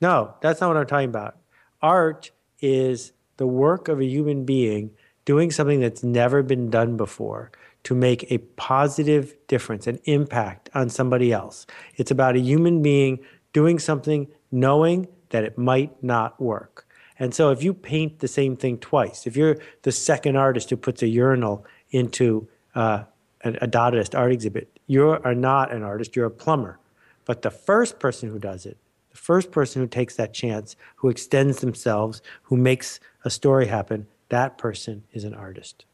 No, 0.02 0.36
that's 0.42 0.62
not 0.62 0.70
what 0.70 0.78
I'm 0.78 0.88
talking 0.88 1.10
about. 1.10 1.38
Art 1.82 2.32
is 2.62 3.12
the 3.38 3.48
work 3.48 3.88
of 3.88 4.00
a 4.00 4.06
human 4.06 4.46
being 4.46 4.92
doing 5.26 5.52
something 5.52 5.80
that's 5.80 6.04
never 6.04 6.42
been 6.42 6.70
done 6.70 6.98
before 6.98 7.52
to 7.84 7.96
make 7.96 8.30
a 8.32 8.38
positive 8.38 9.36
difference, 9.48 9.88
an 9.88 10.00
impact 10.06 10.70
on 10.74 10.90
somebody 10.90 11.32
else. 11.32 11.66
It's 11.96 12.12
about 12.12 12.36
a 12.36 12.40
human 12.40 12.82
being 12.82 13.20
doing 13.54 13.80
something 13.80 14.28
knowing 14.52 15.08
that 15.30 15.44
it 15.44 15.58
might 15.58 16.02
not 16.04 16.42
work. 16.42 16.88
And 17.18 17.34
so 17.34 17.52
if 17.52 17.62
you 17.62 17.74
paint 17.74 18.20
the 18.20 18.28
same 18.28 18.56
thing 18.56 18.78
twice, 18.78 19.28
if 19.28 19.36
you're 19.36 19.58
the 19.84 19.92
second 19.92 20.38
artist 20.38 20.70
who 20.70 20.78
puts 20.78 21.02
a 21.02 21.08
urinal 21.08 21.66
into 21.92 22.48
uh, 22.76 23.04
a, 23.44 23.68
Dadaist 23.68 24.18
art 24.18 24.32
exhibit, 24.32 24.80
you 24.88 25.10
are 25.10 25.36
not 25.36 25.72
an 25.72 25.84
artist, 25.84 26.16
you're 26.16 26.26
a 26.26 26.32
plumber. 26.32 26.80
But 27.26 27.42
the 27.42 27.52
first 27.52 28.00
person 28.00 28.30
who 28.30 28.40
does 28.40 28.66
it, 28.66 28.78
the 29.12 29.18
first 29.18 29.52
person 29.52 29.82
who 29.82 29.88
takes 29.88 30.16
that 30.16 30.34
chance, 30.34 30.76
who 30.98 31.10
extends 31.10 31.60
themselves, 31.60 32.22
who 32.44 32.58
makes 32.58 33.00
a 33.24 33.30
story 33.30 33.68
happen, 33.68 34.08
that 34.30 34.58
person 34.58 35.04
is 35.14 35.24
an 35.24 35.34
artist. 35.34 35.86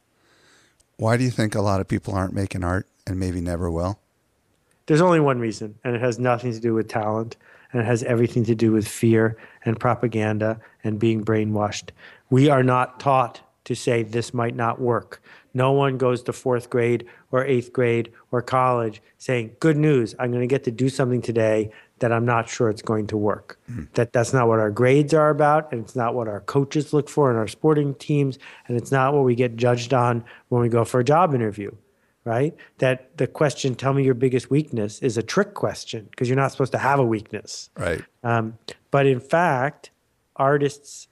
Why 0.98 1.18
do 1.18 1.24
you 1.24 1.32
think 1.32 1.56
a 1.56 1.62
lot 1.62 1.82
of 1.82 1.88
people 1.88 2.14
aren't 2.14 2.34
making 2.34 2.64
art 2.64 2.88
and 3.06 3.20
maybe 3.20 3.42
never 3.42 3.70
will? 3.70 4.00
There's 4.86 5.02
only 5.02 5.20
one 5.20 5.40
reason, 5.40 5.76
and 5.84 5.96
it 5.96 6.02
has 6.02 6.20
nothing 6.20 6.54
to 6.54 6.60
do 6.60 6.74
with 6.74 6.88
talent, 6.88 7.38
and 7.72 7.82
it 7.82 7.86
has 7.86 8.04
everything 8.04 8.46
to 8.46 8.56
do 8.56 8.72
with 8.72 8.88
fear 8.88 9.36
and 9.66 9.80
propaganda 9.80 10.60
and 10.84 11.00
being 11.00 11.26
brainwashed. 11.26 11.90
We 12.30 12.50
are 12.50 12.64
not 12.64 13.00
taught 13.00 13.42
to 13.66 13.76
say 13.76 14.04
this 14.04 14.34
might 14.34 14.56
not 14.56 14.80
work. 14.80 15.22
No 15.54 15.72
one 15.72 15.98
goes 15.98 16.24
to 16.24 16.34
fourth 16.34 16.70
grade 16.70 17.06
or 17.32 17.46
eighth 17.46 17.74
grade 17.74 18.12
or 18.32 18.42
college 18.42 19.02
saying, 19.18 19.56
Good 19.60 19.78
news, 19.78 20.16
I'm 20.20 20.32
going 20.32 20.42
to 20.42 20.48
get 20.48 20.64
to 20.66 20.72
do 20.72 20.90
something 20.90 21.22
today 21.22 21.72
that 22.00 22.12
I'm 22.12 22.26
not 22.26 22.50
sure 22.50 22.70
it's 22.70 22.82
going 22.82 23.08
to 23.08 23.18
work. 23.18 23.60
Mm. 23.72 23.88
That 23.94 24.14
that's 24.14 24.34
not 24.34 24.48
what 24.48 24.60
our 24.60 24.72
grades 24.72 25.14
are 25.14 25.30
about, 25.30 25.72
and 25.72 25.82
it's 25.82 25.96
not 25.96 26.14
what 26.14 26.28
our 26.28 26.42
coaches 26.42 26.94
look 26.94 27.10
for 27.10 27.32
in 27.32 27.38
our 27.38 27.48
sporting 27.48 27.96
teams, 27.96 28.38
and 28.68 28.78
it's 28.78 28.92
not 28.92 29.14
what 29.14 29.24
we 29.24 29.36
get 29.36 29.56
judged 29.56 29.94
on 29.94 30.24
when 30.50 30.62
we 30.62 30.70
go 30.70 30.84
for 30.84 31.00
a 31.00 31.04
job 31.04 31.34
interview, 31.34 31.72
right? 32.26 32.56
That 32.80 33.18
the 33.18 33.28
question, 33.28 33.76
"Tell 33.76 33.94
me 33.94 34.04
your 34.04 34.14
biggest 34.14 34.50
weakness," 34.50 35.02
is 35.02 35.18
a 35.18 35.24
trick 35.24 35.54
question 35.54 36.08
because 36.12 36.28
you're 36.28 36.36
not 36.36 36.52
supposed 36.52 36.74
to 36.74 36.78
have 36.80 37.00
a 37.00 37.06
weakness, 37.06 37.70
right? 37.78 38.04
Um, 38.24 38.58
but 38.92 39.06
in 39.06 39.22
fact, 39.22 39.92
artists 40.36 41.08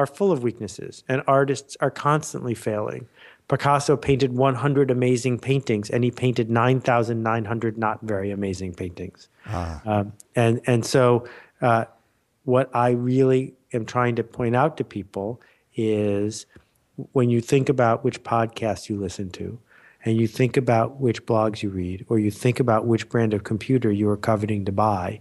are 0.00 0.06
full 0.06 0.32
of 0.32 0.42
weaknesses, 0.42 1.04
and 1.10 1.22
artists 1.26 1.76
are 1.80 1.90
constantly 1.90 2.54
failing. 2.54 3.06
Picasso 3.48 3.98
painted 3.98 4.32
100 4.32 4.90
amazing 4.90 5.38
paintings, 5.38 5.90
and 5.90 6.02
he 6.02 6.10
painted 6.10 6.48
9,900 6.48 7.76
not 7.76 8.00
very 8.00 8.30
amazing 8.30 8.72
paintings. 8.72 9.28
Ah. 9.46 9.82
Um, 9.84 10.14
and 10.34 10.62
and 10.66 10.86
so, 10.86 11.28
uh, 11.60 11.84
what 12.44 12.74
I 12.74 12.90
really 12.92 13.52
am 13.74 13.84
trying 13.84 14.16
to 14.16 14.24
point 14.24 14.56
out 14.56 14.78
to 14.78 14.84
people 14.84 15.38
is 15.76 16.46
when 17.12 17.28
you 17.28 17.42
think 17.42 17.68
about 17.68 18.02
which 18.02 18.22
podcasts 18.22 18.88
you 18.88 18.98
listen 18.98 19.28
to, 19.32 19.58
and 20.02 20.16
you 20.16 20.26
think 20.26 20.56
about 20.56 20.98
which 20.98 21.26
blogs 21.26 21.62
you 21.62 21.68
read, 21.68 22.06
or 22.08 22.18
you 22.18 22.30
think 22.30 22.58
about 22.58 22.86
which 22.86 23.10
brand 23.10 23.34
of 23.34 23.44
computer 23.44 23.92
you 23.92 24.08
are 24.08 24.16
coveting 24.16 24.64
to 24.64 24.72
buy, 24.72 25.20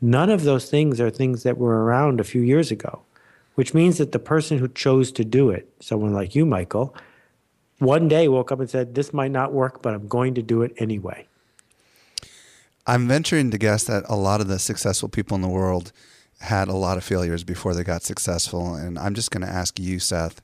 none 0.00 0.30
of 0.30 0.44
those 0.44 0.70
things 0.70 1.00
are 1.00 1.10
things 1.10 1.42
that 1.42 1.58
were 1.58 1.82
around 1.82 2.20
a 2.20 2.24
few 2.24 2.42
years 2.42 2.70
ago, 2.70 3.02
which 3.56 3.74
means 3.74 3.98
that 3.98 4.12
the 4.12 4.18
person 4.18 4.58
who 4.58 4.68
chose 4.68 5.10
to 5.12 5.24
do 5.24 5.50
it, 5.50 5.68
someone 5.80 6.12
like 6.12 6.34
you, 6.34 6.46
Michael, 6.46 6.94
one 7.78 8.06
day 8.06 8.28
woke 8.28 8.52
up 8.52 8.60
and 8.60 8.70
said, 8.70 8.94
This 8.94 9.12
might 9.12 9.30
not 9.30 9.52
work, 9.52 9.82
but 9.82 9.94
I'm 9.94 10.06
going 10.06 10.34
to 10.34 10.42
do 10.42 10.62
it 10.62 10.72
anyway. 10.78 11.26
I'm 12.86 13.08
venturing 13.08 13.50
to 13.50 13.58
guess 13.58 13.84
that 13.84 14.04
a 14.08 14.14
lot 14.14 14.40
of 14.40 14.46
the 14.46 14.58
successful 14.58 15.08
people 15.08 15.34
in 15.34 15.40
the 15.40 15.48
world 15.48 15.92
had 16.40 16.68
a 16.68 16.74
lot 16.74 16.98
of 16.98 17.04
failures 17.04 17.44
before 17.44 17.74
they 17.74 17.82
got 17.82 18.02
successful. 18.02 18.74
And 18.74 18.98
I'm 18.98 19.14
just 19.14 19.30
going 19.30 19.44
to 19.44 19.52
ask 19.52 19.78
you, 19.78 19.98
Seth, 19.98 20.40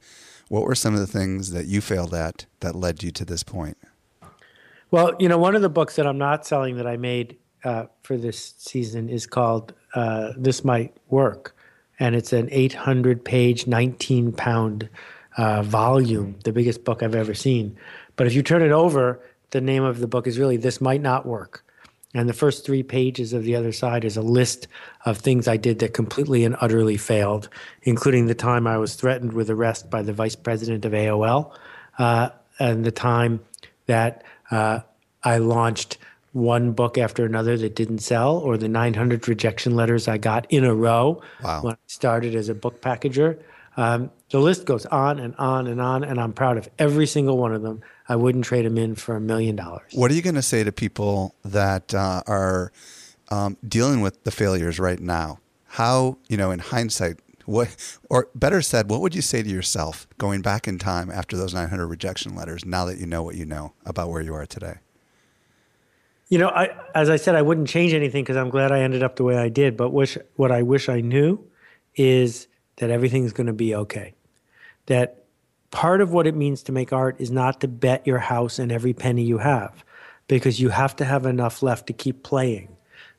what 0.48 0.64
were 0.64 0.74
some 0.74 0.94
of 0.94 1.00
the 1.00 1.06
things 1.06 1.52
that 1.52 1.66
you 1.66 1.80
failed 1.80 2.14
at 2.14 2.46
that 2.60 2.74
led 2.74 3.02
you 3.02 3.10
to 3.12 3.24
this 3.24 3.42
point? 3.42 3.76
Well, 4.90 5.14
you 5.18 5.28
know, 5.28 5.38
one 5.38 5.54
of 5.54 5.62
the 5.62 5.68
books 5.68 5.96
that 5.96 6.06
I'm 6.06 6.18
not 6.18 6.46
selling 6.46 6.76
that 6.76 6.86
I 6.86 6.96
made 6.96 7.36
uh, 7.64 7.86
for 8.02 8.16
this 8.16 8.54
season 8.58 9.08
is 9.08 9.26
called 9.26 9.74
uh, 9.94 10.32
This 10.36 10.64
Might 10.64 10.96
Work. 11.08 11.54
And 12.02 12.16
it's 12.16 12.32
an 12.32 12.48
800 12.50 13.24
page, 13.24 13.68
19 13.68 14.32
pound 14.32 14.88
uh, 15.36 15.62
volume, 15.62 16.34
the 16.42 16.52
biggest 16.52 16.82
book 16.82 17.00
I've 17.00 17.14
ever 17.14 17.32
seen. 17.32 17.76
But 18.16 18.26
if 18.26 18.34
you 18.34 18.42
turn 18.42 18.60
it 18.60 18.72
over, 18.72 19.20
the 19.50 19.60
name 19.60 19.84
of 19.84 20.00
the 20.00 20.08
book 20.08 20.26
is 20.26 20.36
really 20.36 20.56
This 20.56 20.80
Might 20.80 21.00
Not 21.00 21.26
Work. 21.26 21.64
And 22.12 22.28
the 22.28 22.32
first 22.32 22.66
three 22.66 22.82
pages 22.82 23.32
of 23.32 23.44
the 23.44 23.54
other 23.54 23.70
side 23.70 24.04
is 24.04 24.16
a 24.16 24.20
list 24.20 24.66
of 25.04 25.18
things 25.18 25.46
I 25.46 25.56
did 25.56 25.78
that 25.78 25.94
completely 25.94 26.44
and 26.44 26.56
utterly 26.60 26.96
failed, 26.96 27.48
including 27.84 28.26
the 28.26 28.34
time 28.34 28.66
I 28.66 28.78
was 28.78 28.96
threatened 28.96 29.32
with 29.32 29.48
arrest 29.48 29.88
by 29.88 30.02
the 30.02 30.12
vice 30.12 30.34
president 30.34 30.84
of 30.84 30.90
AOL, 30.90 31.54
uh, 32.00 32.30
and 32.58 32.84
the 32.84 32.90
time 32.90 33.38
that 33.86 34.24
uh, 34.50 34.80
I 35.22 35.38
launched 35.38 35.98
one 36.32 36.72
book 36.72 36.98
after 36.98 37.24
another 37.24 37.56
that 37.58 37.76
didn't 37.76 37.98
sell, 37.98 38.38
or 38.38 38.56
the 38.56 38.68
900 38.68 39.28
rejection 39.28 39.74
letters 39.76 40.08
I 40.08 40.18
got 40.18 40.46
in 40.50 40.64
a 40.64 40.74
row 40.74 41.22
wow. 41.42 41.62
when 41.62 41.74
I 41.74 41.78
started 41.86 42.34
as 42.34 42.48
a 42.48 42.54
book 42.54 42.80
packager. 42.80 43.38
Um, 43.76 44.10
the 44.30 44.38
list 44.38 44.64
goes 44.64 44.84
on 44.86 45.18
and 45.18 45.34
on 45.36 45.66
and 45.66 45.80
on, 45.80 46.04
and 46.04 46.20
I'm 46.20 46.32
proud 46.32 46.58
of 46.58 46.68
every 46.78 47.06
single 47.06 47.38
one 47.38 47.54
of 47.54 47.62
them. 47.62 47.82
I 48.08 48.16
wouldn't 48.16 48.44
trade 48.44 48.66
them 48.66 48.76
in 48.76 48.94
for 48.94 49.16
a 49.16 49.20
million 49.20 49.56
dollars. 49.56 49.90
What 49.92 50.10
are 50.10 50.14
you 50.14 50.22
going 50.22 50.34
to 50.34 50.42
say 50.42 50.64
to 50.64 50.72
people 50.72 51.34
that 51.44 51.94
uh, 51.94 52.22
are 52.26 52.72
um, 53.30 53.56
dealing 53.66 54.00
with 54.00 54.24
the 54.24 54.30
failures 54.30 54.78
right 54.78 55.00
now? 55.00 55.38
How, 55.66 56.18
you 56.28 56.36
know, 56.36 56.50
in 56.50 56.58
hindsight, 56.58 57.20
what, 57.46 57.98
or 58.10 58.28
better 58.34 58.60
said, 58.60 58.90
what 58.90 59.00
would 59.00 59.14
you 59.14 59.22
say 59.22 59.42
to 59.42 59.48
yourself 59.48 60.06
going 60.18 60.42
back 60.42 60.68
in 60.68 60.78
time 60.78 61.10
after 61.10 61.36
those 61.36 61.54
900 61.54 61.86
rejection 61.86 62.34
letters, 62.34 62.64
now 62.66 62.84
that 62.84 62.98
you 62.98 63.06
know 63.06 63.22
what 63.22 63.36
you 63.36 63.46
know 63.46 63.72
about 63.86 64.10
where 64.10 64.20
you 64.20 64.34
are 64.34 64.44
today? 64.44 64.76
You 66.32 66.38
know, 66.38 66.48
I, 66.48 66.70
as 66.94 67.10
I 67.10 67.16
said, 67.16 67.34
I 67.34 67.42
wouldn't 67.42 67.68
change 67.68 67.92
anything 67.92 68.24
because 68.24 68.38
I'm 68.38 68.48
glad 68.48 68.72
I 68.72 68.80
ended 68.80 69.02
up 69.02 69.16
the 69.16 69.22
way 69.22 69.36
I 69.36 69.50
did. 69.50 69.76
But 69.76 69.90
wish, 69.90 70.16
what 70.36 70.50
I 70.50 70.62
wish 70.62 70.88
I 70.88 71.02
knew 71.02 71.38
is 71.94 72.48
that 72.76 72.88
everything's 72.88 73.34
going 73.34 73.48
to 73.48 73.52
be 73.52 73.74
okay. 73.74 74.14
That 74.86 75.26
part 75.72 76.00
of 76.00 76.14
what 76.14 76.26
it 76.26 76.34
means 76.34 76.62
to 76.62 76.72
make 76.72 76.90
art 76.90 77.16
is 77.18 77.30
not 77.30 77.60
to 77.60 77.68
bet 77.68 78.06
your 78.06 78.18
house 78.18 78.58
and 78.58 78.72
every 78.72 78.94
penny 78.94 79.22
you 79.22 79.36
have, 79.36 79.84
because 80.26 80.58
you 80.58 80.70
have 80.70 80.96
to 80.96 81.04
have 81.04 81.26
enough 81.26 81.62
left 81.62 81.86
to 81.88 81.92
keep 81.92 82.22
playing. 82.22 82.74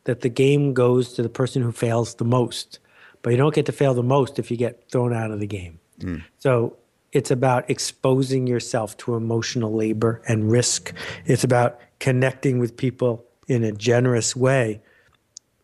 That 0.05 0.21
the 0.21 0.29
game 0.29 0.73
goes 0.73 1.13
to 1.13 1.21
the 1.21 1.29
person 1.29 1.61
who 1.61 1.71
fails 1.71 2.15
the 2.15 2.25
most, 2.25 2.79
but 3.21 3.29
you 3.29 3.37
don't 3.37 3.53
get 3.53 3.67
to 3.67 3.71
fail 3.71 3.93
the 3.93 4.01
most 4.01 4.39
if 4.39 4.49
you 4.49 4.57
get 4.57 4.89
thrown 4.89 5.13
out 5.13 5.29
of 5.29 5.39
the 5.39 5.45
game. 5.45 5.79
Mm. 5.99 6.23
So 6.39 6.77
it's 7.11 7.29
about 7.29 7.69
exposing 7.69 8.47
yourself 8.47 8.97
to 8.97 9.13
emotional 9.13 9.71
labor 9.71 10.19
and 10.27 10.51
risk. 10.51 10.93
It's 11.27 11.43
about 11.43 11.79
connecting 12.03 12.59
with 12.59 12.75
people 12.75 13.23
in 13.47 13.63
a 13.63 13.71
generous 13.71 14.35
way 14.35 14.81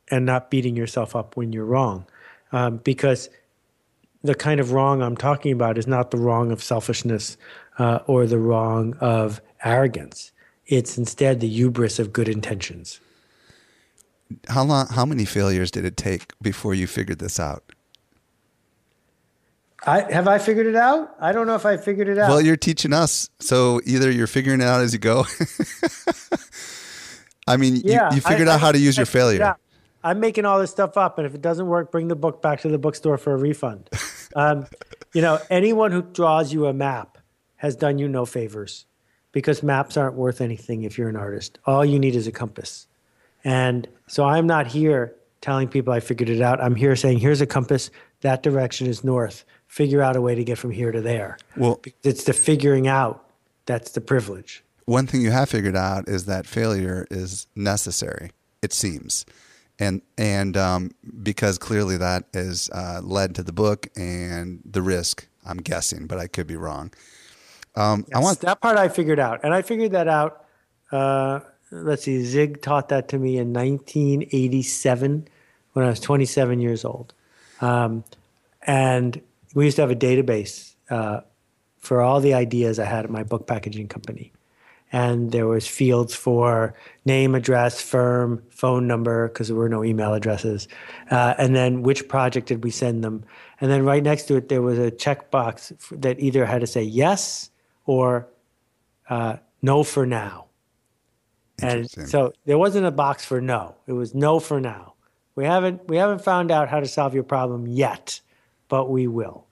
and 0.09 0.25
not 0.25 0.49
beating 0.49 0.73
yourself 0.73 1.13
up 1.13 1.35
when 1.35 1.51
you're 1.51 1.65
wrong. 1.65 2.05
Um, 2.53 2.77
because 2.77 3.29
the 4.23 4.33
kind 4.33 4.61
of 4.61 4.71
wrong 4.71 5.01
I'm 5.01 5.17
talking 5.17 5.51
about 5.51 5.77
is 5.77 5.85
not 5.85 6.11
the 6.11 6.17
wrong 6.17 6.53
of 6.53 6.63
selfishness 6.63 7.35
uh, 7.77 7.99
or 8.07 8.25
the 8.25 8.39
wrong 8.39 8.95
of 9.01 9.41
arrogance. 9.65 10.31
It's 10.65 10.97
instead 10.97 11.41
the 11.41 11.49
hubris 11.49 11.99
of 11.99 12.13
good 12.13 12.29
intentions. 12.29 13.01
How 14.47 14.63
long? 14.63 14.87
How 14.87 15.05
many 15.05 15.25
failures 15.25 15.71
did 15.71 15.83
it 15.83 15.97
take 15.97 16.31
before 16.41 16.73
you 16.73 16.87
figured 16.87 17.19
this 17.19 17.37
out? 17.37 17.73
I 19.85 20.11
have 20.11 20.27
I 20.27 20.39
figured 20.39 20.67
it 20.67 20.75
out? 20.75 21.15
I 21.19 21.31
don't 21.31 21.47
know 21.47 21.55
if 21.55 21.65
I 21.65 21.77
figured 21.77 22.09
it 22.09 22.17
out. 22.17 22.29
Well, 22.29 22.41
you're 22.41 22.57
teaching 22.57 22.93
us, 22.93 23.29
so 23.39 23.81
either 23.85 24.11
you're 24.11 24.27
figuring 24.27 24.61
it 24.61 24.65
out 24.65 24.81
as 24.81 24.93
you 24.93 24.99
go. 24.99 25.25
I 27.47 27.57
mean, 27.57 27.81
yeah, 27.83 28.09
you, 28.09 28.15
you 28.15 28.21
figured 28.21 28.47
I, 28.47 28.55
out 28.55 28.59
how 28.59 28.71
to 28.71 28.77
use 28.77 28.97
I 28.97 29.01
your 29.01 29.05
failure. 29.05 29.55
I'm 30.03 30.19
making 30.19 30.45
all 30.45 30.59
this 30.59 30.71
stuff 30.71 30.97
up, 30.97 31.17
and 31.17 31.25
if 31.25 31.33
it 31.33 31.41
doesn't 31.41 31.67
work, 31.67 31.91
bring 31.91 32.07
the 32.07 32.15
book 32.15 32.41
back 32.41 32.61
to 32.61 32.69
the 32.69 32.77
bookstore 32.77 33.17
for 33.17 33.33
a 33.33 33.37
refund. 33.37 33.89
um, 34.35 34.65
you 35.13 35.21
know, 35.21 35.39
anyone 35.49 35.91
who 35.91 36.01
draws 36.01 36.53
you 36.53 36.67
a 36.67 36.73
map 36.73 37.17
has 37.57 37.75
done 37.75 37.99
you 37.99 38.07
no 38.07 38.25
favors 38.25 38.85
because 39.31 39.61
maps 39.61 39.97
aren't 39.97 40.15
worth 40.15 40.41
anything 40.41 40.83
if 40.83 40.97
you're 40.97 41.09
an 41.09 41.15
artist. 41.15 41.59
All 41.65 41.83
you 41.83 41.99
need 41.99 42.15
is 42.15 42.27
a 42.27 42.31
compass. 42.31 42.87
And 43.43 43.87
so 44.07 44.25
I'm 44.25 44.47
not 44.47 44.67
here 44.67 45.15
telling 45.41 45.67
people 45.67 45.93
I 45.93 45.99
figured 45.99 46.29
it 46.29 46.41
out. 46.41 46.61
I'm 46.61 46.75
here 46.75 46.95
saying, 46.95 47.19
here's 47.19 47.41
a 47.41 47.45
compass. 47.45 47.89
That 48.21 48.43
direction 48.43 48.87
is 48.87 49.03
north. 49.03 49.45
Figure 49.69 50.01
out 50.01 50.15
a 50.15 50.21
way 50.21 50.35
to 50.35 50.43
get 50.43 50.57
from 50.57 50.71
here 50.71 50.91
to 50.91 50.99
there. 50.99 51.37
Well, 51.55 51.79
it's 52.03 52.23
the 52.23 52.33
figuring 52.33 52.87
out 52.87 53.23
that's 53.65 53.91
the 53.91 54.01
privilege. 54.01 54.63
One 54.85 55.05
thing 55.05 55.21
you 55.21 55.29
have 55.29 55.47
figured 55.47 55.75
out 55.75 56.09
is 56.09 56.25
that 56.25 56.47
failure 56.47 57.05
is 57.11 57.45
necessary. 57.55 58.31
It 58.63 58.73
seems, 58.73 59.27
and 59.77 60.01
and 60.17 60.57
um, 60.57 60.91
because 61.21 61.59
clearly 61.59 61.95
that 61.97 62.25
has 62.33 62.71
uh, 62.73 63.01
led 63.03 63.35
to 63.35 63.43
the 63.43 63.53
book 63.53 63.87
and 63.95 64.61
the 64.65 64.81
risk. 64.81 65.27
I'm 65.45 65.57
guessing, 65.57 66.07
but 66.07 66.17
I 66.17 66.25
could 66.25 66.47
be 66.47 66.55
wrong. 66.55 66.91
Um, 67.75 68.05
yes, 68.07 68.17
I 68.17 68.19
want 68.19 68.39
that 68.41 68.59
part 68.59 68.77
I 68.77 68.89
figured 68.89 69.19
out, 69.19 69.41
and 69.43 69.53
I 69.53 69.61
figured 69.61 69.91
that 69.91 70.07
out. 70.07 70.45
Uh, 70.91 71.41
let's 71.71 72.03
see, 72.03 72.23
Zig 72.23 72.61
taught 72.61 72.89
that 72.89 73.07
to 73.09 73.19
me 73.19 73.37
in 73.37 73.53
1987 73.53 75.27
when 75.73 75.85
I 75.85 75.89
was 75.89 75.99
27 75.99 76.59
years 76.59 76.83
old. 76.83 77.13
Um, 77.61 78.03
and 78.63 79.21
we 79.53 79.65
used 79.65 79.75
to 79.75 79.81
have 79.81 79.91
a 79.91 79.95
database 79.95 80.75
uh, 80.89 81.21
for 81.79 82.01
all 82.01 82.19
the 82.19 82.33
ideas 82.33 82.79
I 82.79 82.85
had 82.85 83.05
at 83.05 83.11
my 83.11 83.23
book 83.23 83.47
packaging 83.47 83.87
company. 83.87 84.31
And 84.91 85.31
there 85.31 85.45
was 85.45 85.67
fields 85.67 86.15
for 86.15 86.73
name, 87.05 87.35
address, 87.35 87.79
firm, 87.79 88.41
phone 88.49 88.87
number, 88.87 89.27
because 89.27 89.47
there 89.47 89.55
were 89.55 89.69
no 89.69 89.83
email 89.83 90.15
addresses. 90.15 90.67
Uh, 91.11 91.35
and 91.37 91.55
then 91.55 91.83
which 91.83 92.07
project 92.07 92.47
did 92.47 92.63
we 92.63 92.71
send 92.71 93.03
them? 93.03 93.23
And 93.61 93.69
then 93.69 93.85
right 93.85 94.01
next 94.01 94.23
to 94.23 94.35
it, 94.35 94.49
there 94.49 94.63
was 94.63 94.79
a 94.79 94.89
checkbox 94.89 96.01
that 96.01 96.19
either 96.19 96.43
had 96.45 96.61
to 96.61 96.67
say 96.67 96.81
yes 96.81 97.51
or 97.85 98.27
uh, 99.09 99.37
no 99.61 99.83
for 99.83 100.07
now. 100.07 100.45
And 101.61 101.89
so 101.89 102.33
there 102.45 102.57
wasn't 102.57 102.85
a 102.85 102.91
box 102.91 103.25
for 103.25 103.41
no. 103.41 103.75
It 103.85 103.93
was 103.93 104.15
no 104.15 104.39
for 104.39 104.61
now. 104.61 104.93
We 105.35 105.45
haven't 105.45 105.87
we 105.87 105.97
haven't 105.97 106.21
found 106.21 106.51
out 106.51 106.69
how 106.69 106.79
to 106.79 106.87
solve 106.87 107.13
your 107.13 107.23
problem 107.23 107.67
yet, 107.67 108.21
but 108.69 108.89
we 108.89 109.07
will. 109.07 109.45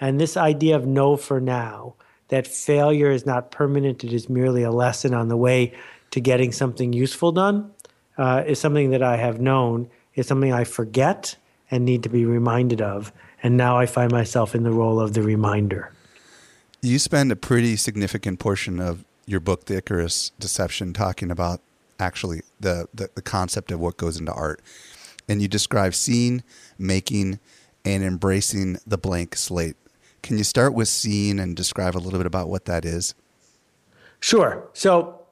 And 0.00 0.20
this 0.20 0.36
idea 0.36 0.76
of 0.76 0.86
no 0.86 1.16
for 1.16 1.40
now, 1.40 1.94
that 2.28 2.46
failure 2.46 3.10
is 3.10 3.26
not 3.26 3.50
permanent, 3.50 4.04
it 4.04 4.12
is 4.12 4.28
merely 4.28 4.62
a 4.62 4.70
lesson 4.70 5.14
on 5.14 5.28
the 5.28 5.36
way 5.36 5.74
to 6.12 6.20
getting 6.20 6.52
something 6.52 6.92
useful 6.92 7.32
done, 7.32 7.72
uh, 8.16 8.44
is 8.46 8.60
something 8.60 8.90
that 8.90 9.02
I 9.02 9.16
have 9.16 9.40
known, 9.40 9.90
is 10.14 10.26
something 10.26 10.52
I 10.52 10.64
forget 10.64 11.36
and 11.70 11.84
need 11.84 12.02
to 12.04 12.08
be 12.08 12.24
reminded 12.24 12.80
of. 12.80 13.12
And 13.42 13.56
now 13.56 13.78
I 13.78 13.86
find 13.86 14.10
myself 14.10 14.54
in 14.54 14.62
the 14.62 14.70
role 14.70 15.00
of 15.00 15.14
the 15.14 15.22
reminder. 15.22 15.92
You 16.82 16.98
spend 16.98 17.32
a 17.32 17.36
pretty 17.36 17.76
significant 17.76 18.38
portion 18.38 18.80
of 18.80 19.04
your 19.26 19.40
book, 19.40 19.66
The 19.66 19.78
Icarus 19.78 20.30
Deception, 20.38 20.92
talking 20.92 21.30
about 21.30 21.60
actually 21.98 22.42
the, 22.60 22.88
the, 22.94 23.10
the 23.14 23.22
concept 23.22 23.70
of 23.70 23.80
what 23.80 23.96
goes 23.96 24.16
into 24.16 24.32
art. 24.32 24.62
And 25.28 25.42
you 25.42 25.48
describe 25.48 25.94
seeing, 25.94 26.42
making, 26.78 27.38
and 27.94 28.04
embracing 28.04 28.78
the 28.86 28.98
blank 28.98 29.34
slate. 29.34 29.76
Can 30.22 30.36
you 30.36 30.44
start 30.44 30.74
with 30.74 30.88
seeing 30.88 31.38
and 31.38 31.56
describe 31.56 31.96
a 31.96 31.98
little 31.98 32.18
bit 32.18 32.26
about 32.26 32.48
what 32.48 32.66
that 32.66 32.84
is? 32.84 33.14
Sure. 34.20 34.68
So, 34.74 35.22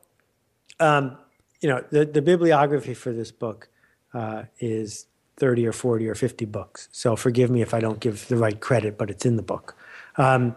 um, 0.80 1.18
you 1.60 1.68
know, 1.68 1.84
the, 1.90 2.06
the 2.06 2.22
bibliography 2.22 2.94
for 2.94 3.12
this 3.12 3.30
book 3.30 3.68
uh, 4.14 4.44
is 4.58 5.06
30 5.36 5.66
or 5.66 5.72
40 5.72 6.08
or 6.08 6.14
50 6.14 6.44
books. 6.46 6.88
So 6.92 7.14
forgive 7.14 7.50
me 7.50 7.60
if 7.60 7.74
I 7.74 7.80
don't 7.80 8.00
give 8.00 8.26
the 8.28 8.36
right 8.36 8.58
credit, 8.58 8.96
but 8.96 9.10
it's 9.10 9.26
in 9.26 9.36
the 9.36 9.42
book. 9.42 9.76
Um, 10.16 10.56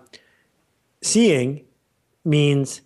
seeing 1.01 1.65
means 2.23 2.81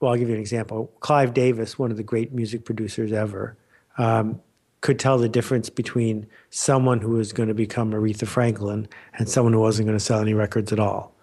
well, 0.00 0.10
I'll 0.10 0.18
give 0.18 0.28
you 0.28 0.34
an 0.34 0.40
example. 0.40 0.92
Clive 0.98 1.32
Davis, 1.32 1.78
one 1.78 1.92
of 1.92 1.96
the 1.96 2.02
great 2.02 2.32
music 2.32 2.64
producers 2.64 3.12
ever, 3.12 3.56
um, 3.98 4.40
could 4.82 4.98
tell 4.98 5.16
the 5.16 5.28
difference 5.28 5.70
between 5.70 6.26
someone 6.50 7.00
who 7.00 7.12
was 7.12 7.32
going 7.32 7.48
to 7.48 7.54
become 7.54 7.92
Aretha 7.92 8.26
Franklin 8.26 8.88
and 9.14 9.28
someone 9.28 9.54
who 9.54 9.60
wasn't 9.60 9.86
going 9.86 9.98
to 9.98 10.04
sell 10.04 10.20
any 10.20 10.34
records 10.34 10.72
at 10.72 10.78
all. 10.78 11.14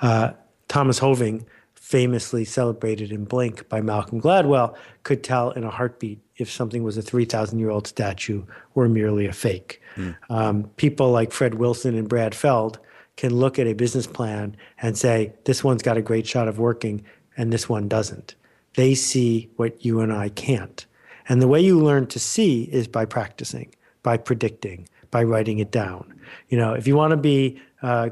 Uh, 0.00 0.30
Thomas 0.68 1.00
Hoving, 1.00 1.44
famously 1.74 2.44
celebrated 2.44 3.10
in 3.10 3.24
Blink 3.24 3.68
by 3.68 3.80
Malcolm 3.80 4.20
Gladwell, 4.20 4.76
could 5.02 5.24
tell 5.24 5.50
in 5.50 5.64
a 5.64 5.70
heartbeat 5.70 6.20
if 6.36 6.50
something 6.50 6.82
was 6.82 6.96
a 6.96 7.02
3,000 7.02 7.58
year 7.58 7.70
old 7.70 7.86
statue 7.86 8.44
or 8.74 8.88
merely 8.88 9.26
a 9.26 9.32
fake. 9.32 9.82
Mm. 9.96 10.16
Um, 10.30 10.64
people 10.76 11.10
like 11.10 11.32
Fred 11.32 11.54
Wilson 11.54 11.96
and 11.96 12.08
Brad 12.08 12.34
Feld 12.34 12.78
can 13.16 13.34
look 13.34 13.58
at 13.58 13.66
a 13.66 13.72
business 13.72 14.06
plan 14.06 14.56
and 14.80 14.96
say, 14.96 15.32
this 15.44 15.64
one's 15.64 15.82
got 15.82 15.96
a 15.96 16.02
great 16.02 16.26
shot 16.26 16.46
of 16.46 16.60
working 16.60 17.04
and 17.36 17.52
this 17.52 17.68
one 17.68 17.88
doesn't. 17.88 18.36
They 18.74 18.94
see 18.94 19.50
what 19.56 19.84
you 19.84 20.00
and 20.00 20.12
I 20.12 20.28
can't. 20.28 20.86
And 21.28 21.42
the 21.42 21.48
way 21.48 21.60
you 21.60 21.78
learn 21.78 22.06
to 22.08 22.18
see 22.18 22.64
is 22.64 22.88
by 22.88 23.04
practicing, 23.04 23.74
by 24.02 24.16
predicting, 24.16 24.88
by 25.10 25.22
writing 25.22 25.58
it 25.58 25.70
down. 25.70 26.18
You 26.48 26.58
know, 26.58 26.72
if 26.72 26.86
you 26.86 26.96
want 26.96 27.10
to 27.12 27.16
be 27.16 27.60
uh, 27.82 28.10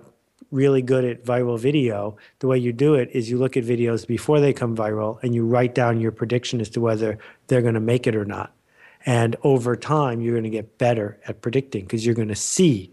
really 0.51 0.83
good 0.83 1.05
at 1.05 1.25
viral 1.25 1.59
video, 1.59 2.17
the 2.39 2.47
way 2.47 2.59
you 2.59 2.73
do 2.73 2.95
it 2.95 3.11
is 3.13 3.31
you 3.31 3.39
look 3.39 3.57
at 3.57 3.65
videos 3.65 4.07
before 4.07 4.41
they 4.41 4.53
come 4.53 4.77
viral 4.77 5.23
and 5.23 5.35
you 5.35 5.47
write 5.47 5.75
down 5.75 6.01
your 6.01 6.13
prediction 6.13 6.61
as 6.61 6.69
to 6.71 6.81
whether 6.81 7.19
they're 7.47 7.63
going 7.63 7.75
to 7.75 7.81
make 7.81 8.07
it 8.07 8.15
or 8.15 8.25
not. 8.25 8.55
And 9.05 9.37
over 9.43 9.77
time, 9.77 10.21
you're 10.21 10.35
going 10.35 10.45
to 10.45 10.51
get 10.51 10.79
better 10.79 11.19
at 11.27 11.41
predicting 11.41 11.85
because 11.85 12.05
you're 12.05 12.15
going 12.15 12.29
to 12.29 12.35
see 12.35 12.93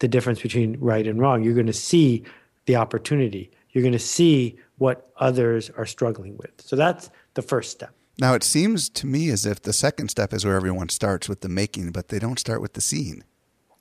the 0.00 0.08
difference 0.08 0.42
between 0.42 0.78
right 0.78 1.06
and 1.06 1.18
wrong. 1.18 1.42
You're 1.42 1.54
going 1.54 1.66
to 1.66 1.72
see 1.72 2.24
the 2.66 2.76
opportunity. 2.76 3.50
You're 3.70 3.82
going 3.82 3.92
to 3.92 3.98
see 3.98 4.58
what 4.78 5.10
others 5.16 5.70
are 5.70 5.86
struggling 5.86 6.36
with. 6.36 6.50
So 6.58 6.76
that's 6.76 7.10
the 7.34 7.42
first 7.42 7.70
step. 7.70 7.94
Now, 8.18 8.34
it 8.34 8.44
seems 8.44 8.88
to 8.90 9.06
me 9.06 9.30
as 9.30 9.44
if 9.44 9.62
the 9.62 9.72
second 9.72 10.08
step 10.08 10.32
is 10.32 10.44
where 10.44 10.54
everyone 10.54 10.88
starts 10.88 11.28
with 11.28 11.40
the 11.40 11.48
making, 11.48 11.90
but 11.90 12.08
they 12.08 12.18
don't 12.18 12.38
start 12.38 12.60
with 12.60 12.74
the 12.74 12.80
seeing. 12.80 13.24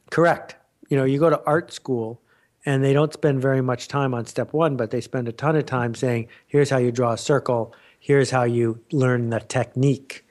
Correct. 0.09 0.55
You 0.89 0.97
know, 0.97 1.03
you 1.03 1.19
go 1.19 1.29
to 1.29 1.41
art 1.45 1.71
school 1.71 2.19
and 2.65 2.83
they 2.83 2.93
don't 2.93 3.13
spend 3.13 3.41
very 3.41 3.61
much 3.61 3.87
time 3.87 4.13
on 4.13 4.25
step 4.25 4.53
one, 4.53 4.75
but 4.75 4.89
they 4.91 5.01
spend 5.01 5.27
a 5.27 5.31
ton 5.31 5.55
of 5.55 5.65
time 5.65 5.93
saying, 5.93 6.27
here's 6.47 6.69
how 6.69 6.77
you 6.77 6.91
draw 6.91 7.13
a 7.13 7.17
circle, 7.17 7.75
here's 7.99 8.31
how 8.31 8.43
you 8.43 8.79
learn 8.91 9.29
the 9.29 9.39
technique. 9.39 10.25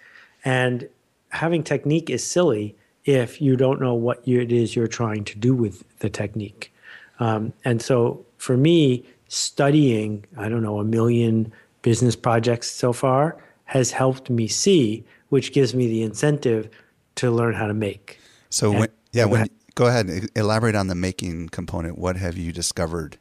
And 0.44 0.88
having 1.28 1.62
technique 1.62 2.10
is 2.10 2.26
silly 2.26 2.76
if 3.04 3.40
you 3.40 3.56
don't 3.56 3.80
know 3.80 3.94
what 3.94 4.26
it 4.26 4.52
is 4.52 4.74
you're 4.74 4.86
trying 4.86 5.24
to 5.24 5.38
do 5.38 5.54
with 5.54 5.84
the 5.98 6.10
technique. 6.10 6.72
Um, 7.20 7.52
and 7.64 7.80
so 7.80 8.24
for 8.38 8.56
me, 8.56 9.04
studying, 9.28 10.24
I 10.36 10.48
don't 10.48 10.62
know, 10.62 10.78
a 10.78 10.84
million 10.84 11.52
business 11.82 12.16
projects 12.16 12.70
so 12.70 12.92
far 12.92 13.36
has 13.72 13.90
helped 13.90 14.28
me 14.28 14.46
see, 14.46 15.02
which 15.30 15.54
gives 15.54 15.74
me 15.74 15.86
the 15.88 16.02
incentive 16.02 16.68
to 17.14 17.30
learn 17.30 17.54
how 17.54 17.66
to 17.66 17.72
make. 17.72 18.18
So, 18.50 18.70
when, 18.70 18.88
yeah, 19.12 19.24
when, 19.24 19.48
go 19.76 19.86
ahead, 19.86 20.08
and 20.08 20.28
elaborate 20.36 20.74
on 20.74 20.88
the 20.88 20.94
making 20.94 21.48
component. 21.48 21.96
What 21.96 22.16
have 22.18 22.36
you 22.36 22.52
discovered? 22.52 23.16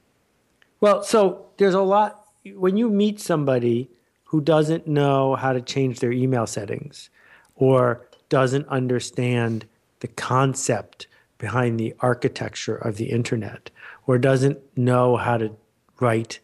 Well, 0.81 1.03
so 1.03 1.45
there's 1.55 1.73
a 1.73 1.81
lot. 1.81 2.25
When 2.43 2.75
you 2.75 2.89
meet 2.89 3.21
somebody 3.21 3.89
who 4.25 4.41
doesn't 4.41 4.87
know 4.87 5.37
how 5.37 5.53
to 5.53 5.61
change 5.61 6.01
their 6.01 6.11
email 6.11 6.45
settings 6.45 7.09
or 7.55 8.05
doesn't 8.27 8.67
understand 8.67 9.65
the 10.01 10.09
concept 10.09 11.07
behind 11.37 11.79
the 11.79 11.95
architecture 12.01 12.75
of 12.75 12.97
the 12.97 13.05
internet 13.05 13.69
or 14.05 14.17
doesn't 14.17 14.59
know 14.75 15.15
how 15.15 15.37
to 15.37 15.55
write 16.01 16.41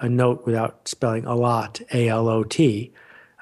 a 0.00 0.10
note 0.10 0.44
without 0.44 0.86
spelling 0.86 1.24
a 1.24 1.34
lot, 1.34 1.80
A 1.94 2.08
L 2.10 2.28
O 2.28 2.44
T. 2.44 2.92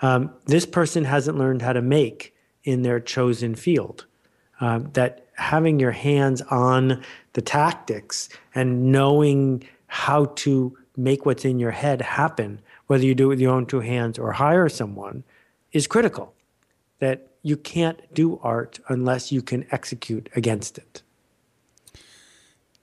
Um, 0.02 0.30
this 0.46 0.66
person 0.66 1.04
hasn't 1.04 1.38
learned 1.38 1.62
how 1.62 1.72
to 1.72 1.82
make 1.82 2.34
in 2.64 2.82
their 2.82 3.00
chosen 3.00 3.54
field. 3.54 4.06
Um, 4.60 4.90
that 4.92 5.26
having 5.34 5.80
your 5.80 5.90
hands 5.90 6.40
on 6.42 7.02
the 7.32 7.42
tactics 7.42 8.28
and 8.54 8.92
knowing 8.92 9.64
how 9.88 10.26
to 10.36 10.76
make 10.96 11.26
what's 11.26 11.44
in 11.44 11.58
your 11.58 11.72
head 11.72 12.00
happen, 12.00 12.60
whether 12.86 13.04
you 13.04 13.14
do 13.14 13.24
it 13.24 13.28
with 13.28 13.40
your 13.40 13.52
own 13.52 13.66
two 13.66 13.80
hands 13.80 14.18
or 14.18 14.32
hire 14.32 14.68
someone, 14.68 15.24
is 15.72 15.86
critical. 15.86 16.34
That 17.00 17.28
you 17.42 17.56
can't 17.56 18.00
do 18.14 18.40
art 18.42 18.78
unless 18.88 19.32
you 19.32 19.42
can 19.42 19.66
execute 19.70 20.28
against 20.34 20.78
it. 20.78 21.02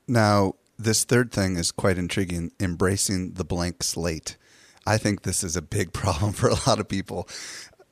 Now, 0.08 0.56
this 0.78 1.04
third 1.04 1.32
thing 1.32 1.56
is 1.56 1.72
quite 1.72 1.98
intriguing 1.98 2.52
embracing 2.60 3.34
the 3.34 3.46
blank 3.46 3.84
slate. 3.84 4.36
I 4.86 4.98
think 4.98 5.24
this 5.24 5.44
is 5.44 5.56
a 5.56 5.62
big 5.62 5.94
problem 5.94 6.34
for 6.34 6.50
a 6.50 6.56
lot 6.68 6.80
of 6.80 6.88
people. 6.88 7.28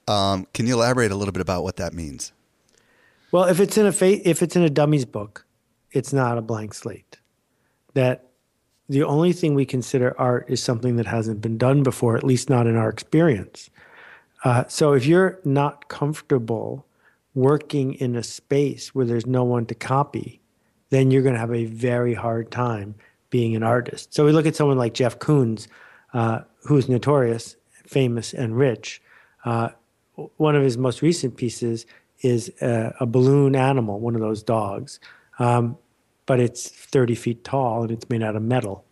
Um, 0.07 0.47
can 0.53 0.65
you 0.65 0.73
elaborate 0.73 1.11
a 1.11 1.15
little 1.15 1.31
bit 1.31 1.41
about 1.41 1.63
what 1.63 1.75
that 1.77 1.93
means? 1.93 2.31
Well, 3.31 3.43
if 3.43 3.59
it's 3.59 3.77
in 3.77 3.85
a 3.85 3.91
fa- 3.91 4.27
if 4.27 4.41
it's 4.41 4.55
in 4.55 4.63
a 4.63 4.69
dummies 4.69 5.05
book, 5.05 5.45
it's 5.91 6.11
not 6.11 6.37
a 6.37 6.41
blank 6.41 6.73
slate. 6.73 7.19
That 7.93 8.29
the 8.87 9.03
only 9.03 9.33
thing 9.33 9.53
we 9.53 9.65
consider 9.65 10.19
art 10.19 10.45
is 10.49 10.63
something 10.63 10.95
that 10.95 11.05
hasn't 11.05 11.41
been 11.41 11.59
done 11.59 11.83
before, 11.83 12.17
at 12.17 12.23
least 12.23 12.49
not 12.49 12.65
in 12.65 12.75
our 12.75 12.89
experience. 12.89 13.69
Uh, 14.43 14.63
so 14.67 14.93
if 14.93 15.05
you're 15.05 15.39
not 15.45 15.89
comfortable 15.89 16.87
working 17.35 17.93
in 17.93 18.15
a 18.15 18.23
space 18.23 18.95
where 18.95 19.05
there's 19.05 19.27
no 19.27 19.43
one 19.43 19.65
to 19.67 19.75
copy, 19.75 20.41
then 20.89 21.11
you're 21.11 21.21
going 21.21 21.35
to 21.35 21.39
have 21.39 21.53
a 21.53 21.65
very 21.65 22.15
hard 22.15 22.49
time 22.51 22.95
being 23.29 23.55
an 23.55 23.61
artist. 23.61 24.13
So 24.13 24.25
we 24.25 24.31
look 24.31 24.47
at 24.47 24.55
someone 24.55 24.77
like 24.77 24.95
Jeff 24.95 25.19
Koons, 25.19 25.67
uh, 26.13 26.41
who's 26.63 26.89
notorious, 26.89 27.55
famous, 27.85 28.33
and 28.33 28.57
rich. 28.57 29.01
Uh, 29.45 29.69
one 30.37 30.55
of 30.55 30.63
his 30.63 30.77
most 30.77 31.01
recent 31.01 31.37
pieces 31.37 31.85
is 32.21 32.51
a, 32.61 32.93
a 32.99 33.05
balloon 33.05 33.55
animal, 33.55 33.99
one 33.99 34.15
of 34.15 34.21
those 34.21 34.43
dogs, 34.43 34.99
um, 35.39 35.77
but 36.25 36.39
it's 36.39 36.67
30 36.69 37.15
feet 37.15 37.43
tall 37.43 37.83
and 37.83 37.91
it's 37.91 38.09
made 38.09 38.21
out 38.21 38.35
of 38.35 38.41
metal. 38.41 38.85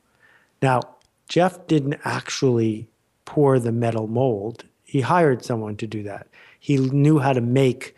Now, 0.62 0.82
Jeff 1.27 1.67
didn't 1.67 1.99
actually 2.06 2.88
pour 3.25 3.60
the 3.60 3.71
metal 3.71 4.08
mold. 4.08 4.63
He 4.84 5.01
hired 5.01 5.43
someone 5.43 5.75
to 5.77 5.88
do 5.88 6.03
that. 6.03 6.27
He 6.60 6.77
knew 6.77 7.19
how 7.19 7.34
to 7.34 7.41
make 7.41 7.95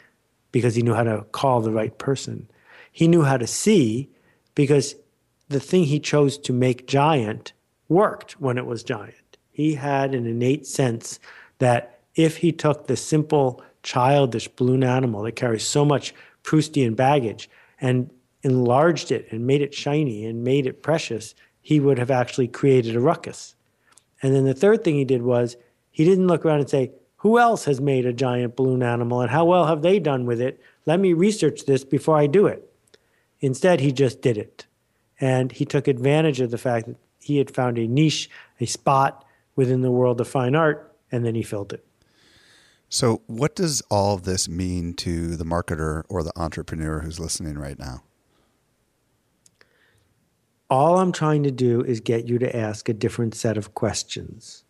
because 0.52 0.76
he 0.76 0.82
knew 0.82 0.96
how 0.96 1.04
to 1.04 1.26
call 1.32 1.62
the 1.62 1.72
right 1.72 1.96
person. 1.98 2.50
He 2.92 3.08
knew 3.08 3.22
how 3.22 3.38
to 3.38 3.48
see 3.48 4.10
because 4.56 4.96
the 5.48 5.60
thing 5.60 5.84
he 5.86 6.00
chose 6.00 6.38
to 6.40 6.54
make 6.54 6.88
giant 6.88 7.54
worked 7.90 8.40
when 8.40 8.58
it 8.58 8.66
was 8.66 8.84
giant. 8.84 9.38
He 9.52 9.74
had 9.74 10.16
an 10.16 10.26
innate 10.26 10.66
sense 10.66 11.20
that 11.58 12.00
if 12.16 12.38
he 12.38 12.52
took 12.52 12.88
the 12.88 12.96
simple, 12.96 13.62
childish 13.84 14.48
balloon 14.48 14.84
animal 14.84 15.24
that 15.24 15.36
carries 15.36 15.66
so 15.66 15.84
much 15.84 16.14
Proustian 16.44 16.96
baggage 16.96 17.50
and 17.82 18.10
enlarged 18.44 19.12
it 19.12 19.28
and 19.32 19.46
made 19.46 19.62
it 19.62 19.74
shiny 19.74 20.26
and 20.26 20.44
made 20.44 20.66
it 20.66 20.82
precious, 20.82 21.36
he 21.62 21.80
would 21.80 22.00
have 22.00 22.12
actually 22.12 22.48
created 22.48 22.96
a 22.96 23.00
ruckus. 23.00 23.56
And 24.22 24.36
then 24.36 24.46
the 24.46 24.54
third 24.54 24.84
thing 24.84 24.96
he 24.96 25.06
did 25.06 25.24
was 25.24 25.58
he 25.92 26.04
didn't 26.06 26.28
look 26.28 26.46
around 26.46 26.60
and 26.60 26.70
say, 26.70 26.92
Who 27.18 27.40
else 27.40 27.66
has 27.66 27.82
made 27.82 28.06
a 28.06 28.14
giant 28.14 28.56
balloon 28.56 28.84
animal 28.84 29.22
and 29.22 29.32
how 29.32 29.46
well 29.46 29.68
have 29.68 29.82
they 29.82 30.00
done 30.00 30.26
with 30.26 30.42
it? 30.42 30.62
Let 30.86 31.00
me 31.00 31.14
research 31.14 31.66
this 31.66 31.84
before 31.84 32.18
I 32.18 32.28
do 32.28 32.48
it. 32.48 32.72
Instead, 33.42 33.80
he 33.80 33.92
just 33.92 34.22
did 34.22 34.38
it. 34.38 34.66
And 35.20 35.52
he 35.52 35.66
took 35.66 35.88
advantage 35.88 36.40
of 36.40 36.52
the 36.52 36.58
fact 36.58 36.88
that 36.88 36.96
he 37.30 37.38
had 37.38 37.54
found 37.54 37.78
a 37.78 37.88
niche, 37.88 38.30
a 38.60 38.66
spot 38.66 39.24
within 39.56 39.82
the 39.82 39.92
world 39.92 40.20
of 40.20 40.28
fine 40.28 40.56
art, 40.56 40.96
and 41.12 41.24
then 41.24 41.36
he 41.36 41.44
filled 41.44 41.72
it. 41.72 41.86
So, 42.90 43.22
what 43.28 43.56
does 43.56 43.84
all 43.92 44.16
of 44.16 44.24
this 44.24 44.50
mean 44.50 44.96
to 44.96 45.36
the 45.36 45.46
marketer 45.46 46.04
or 46.10 46.24
the 46.24 46.34
entrepreneur 46.36 47.02
who's 47.02 47.20
listening 47.20 47.56
right 47.56 47.78
now? 47.78 48.02
All 50.72 50.98
I'm 50.98 51.12
trying 51.12 51.44
to 51.44 51.52
do 51.52 51.82
is 51.82 52.00
get 52.00 52.28
you 52.28 52.40
to 52.40 52.56
ask 52.56 52.90
a 52.90 52.94
different 52.94 53.36
set 53.36 53.58
of 53.58 53.76
questions. 53.76 54.64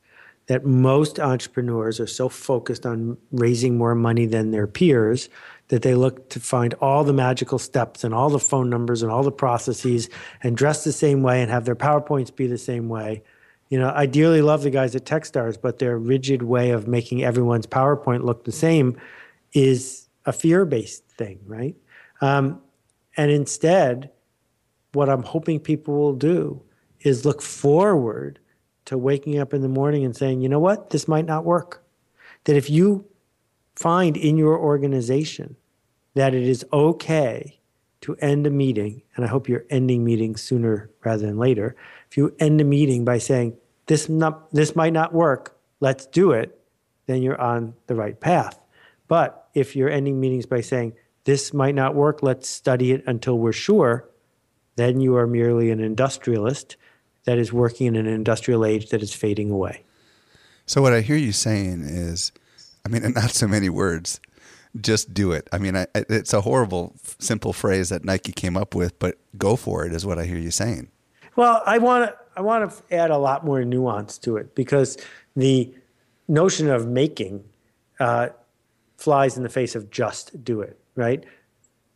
That 0.47 0.65
most 0.65 1.19
entrepreneurs 1.19 1.99
are 1.99 2.07
so 2.07 2.27
focused 2.27 2.85
on 2.85 3.17
raising 3.31 3.77
more 3.77 3.95
money 3.95 4.25
than 4.25 4.51
their 4.51 4.67
peers 4.67 5.29
that 5.69 5.83
they 5.83 5.95
look 5.95 6.29
to 6.29 6.39
find 6.39 6.73
all 6.75 7.03
the 7.03 7.13
magical 7.13 7.57
steps 7.57 8.03
and 8.03 8.13
all 8.13 8.29
the 8.29 8.39
phone 8.39 8.69
numbers 8.69 9.01
and 9.01 9.11
all 9.11 9.23
the 9.23 9.31
processes 9.31 10.09
and 10.43 10.57
dress 10.57 10.83
the 10.83 10.91
same 10.91 11.23
way 11.23 11.41
and 11.41 11.49
have 11.49 11.65
their 11.65 11.75
PowerPoints 11.75 12.35
be 12.35 12.47
the 12.47 12.57
same 12.57 12.89
way. 12.89 13.23
You 13.69 13.77
know, 13.77 13.91
I 13.95 14.07
dearly 14.07 14.41
love 14.41 14.63
the 14.63 14.71
guys 14.71 14.95
at 14.95 15.05
Techstars, 15.05 15.61
but 15.61 15.77
their 15.77 15.97
rigid 15.97 16.41
way 16.41 16.71
of 16.71 16.87
making 16.87 17.23
everyone's 17.23 17.67
PowerPoint 17.67 18.23
look 18.23 18.43
the 18.43 18.51
same 18.51 18.99
is 19.53 20.09
a 20.25 20.33
fear 20.33 20.65
based 20.65 21.07
thing, 21.07 21.39
right? 21.45 21.75
Um, 22.21 22.61
and 23.15 23.31
instead, 23.31 24.09
what 24.93 25.07
I'm 25.07 25.23
hoping 25.23 25.59
people 25.59 25.93
will 25.93 26.13
do 26.13 26.63
is 27.01 27.25
look 27.25 27.43
forward 27.43 28.39
to 28.85 28.97
waking 28.97 29.37
up 29.37 29.53
in 29.53 29.61
the 29.61 29.69
morning 29.69 30.03
and 30.03 30.15
saying, 30.15 30.41
you 30.41 30.49
know 30.49 30.59
what, 30.59 30.89
this 30.89 31.07
might 31.07 31.25
not 31.25 31.45
work. 31.45 31.83
That 32.45 32.55
if 32.55 32.71
you 32.71 33.05
find 33.75 34.17
in 34.17 34.35
your 34.35 34.57
organization 34.57 35.55
that 36.19 36.35
it 36.35 36.43
is 36.43 36.65
okay 36.73 37.57
to 38.01 38.13
end 38.17 38.45
a 38.45 38.49
meeting, 38.49 39.01
and 39.15 39.23
I 39.23 39.29
hope 39.29 39.47
you're 39.47 39.63
ending 39.69 40.03
meetings 40.03 40.41
sooner 40.41 40.89
rather 41.05 41.25
than 41.25 41.37
later. 41.37 41.77
If 42.11 42.17
you 42.17 42.35
end 42.39 42.59
a 42.59 42.65
meeting 42.65 43.05
by 43.05 43.19
saying, 43.19 43.55
this, 43.85 44.09
not, 44.09 44.53
this 44.53 44.75
might 44.75 44.91
not 44.91 45.13
work, 45.13 45.57
let's 45.79 46.05
do 46.05 46.31
it, 46.31 46.59
then 47.05 47.21
you're 47.21 47.39
on 47.39 47.73
the 47.87 47.95
right 47.95 48.19
path. 48.19 48.59
But 49.07 49.47
if 49.53 49.77
you're 49.77 49.89
ending 49.89 50.19
meetings 50.19 50.45
by 50.45 50.59
saying, 50.59 50.91
this 51.23 51.53
might 51.53 51.73
not 51.73 51.95
work, 51.95 52.21
let's 52.21 52.49
study 52.49 52.91
it 52.91 53.01
until 53.07 53.39
we're 53.39 53.53
sure, 53.53 54.05
then 54.75 54.99
you 54.99 55.15
are 55.15 55.25
merely 55.25 55.71
an 55.71 55.79
industrialist 55.79 56.75
that 57.23 57.37
is 57.37 57.53
working 57.53 57.87
in 57.87 57.95
an 57.95 58.07
industrial 58.07 58.65
age 58.65 58.89
that 58.89 59.01
is 59.01 59.13
fading 59.13 59.51
away. 59.51 59.85
So, 60.65 60.81
what 60.81 60.91
I 60.91 60.99
hear 60.99 61.15
you 61.15 61.31
saying 61.31 61.83
is, 61.83 62.33
I 62.85 62.89
mean, 62.89 63.05
in 63.05 63.13
not 63.15 63.31
so 63.31 63.47
many 63.47 63.69
words, 63.69 64.19
just 64.79 65.13
do 65.13 65.31
it. 65.31 65.47
I 65.51 65.57
mean, 65.57 65.75
I, 65.75 65.87
it's 65.95 66.33
a 66.33 66.41
horrible, 66.41 66.95
simple 67.19 67.53
phrase 67.53 67.89
that 67.89 68.05
Nike 68.05 68.31
came 68.31 68.55
up 68.55 68.75
with, 68.75 68.97
but 68.99 69.17
go 69.37 69.55
for 69.55 69.85
it 69.85 69.93
is 69.93 70.05
what 70.05 70.19
I 70.19 70.25
hear 70.25 70.37
you 70.37 70.51
saying. 70.51 70.89
Well, 71.35 71.61
I 71.65 71.77
want 71.77 72.09
to 72.09 72.17
I 72.35 72.41
want 72.41 72.71
to 72.71 72.95
add 72.95 73.11
a 73.11 73.17
lot 73.17 73.45
more 73.45 73.63
nuance 73.65 74.17
to 74.19 74.37
it 74.37 74.55
because 74.55 74.97
the 75.35 75.73
notion 76.27 76.69
of 76.69 76.87
making 76.87 77.43
uh, 77.99 78.29
flies 78.97 79.37
in 79.37 79.43
the 79.43 79.49
face 79.49 79.75
of 79.75 79.89
just 79.89 80.43
do 80.43 80.61
it. 80.61 80.79
Right? 80.95 81.23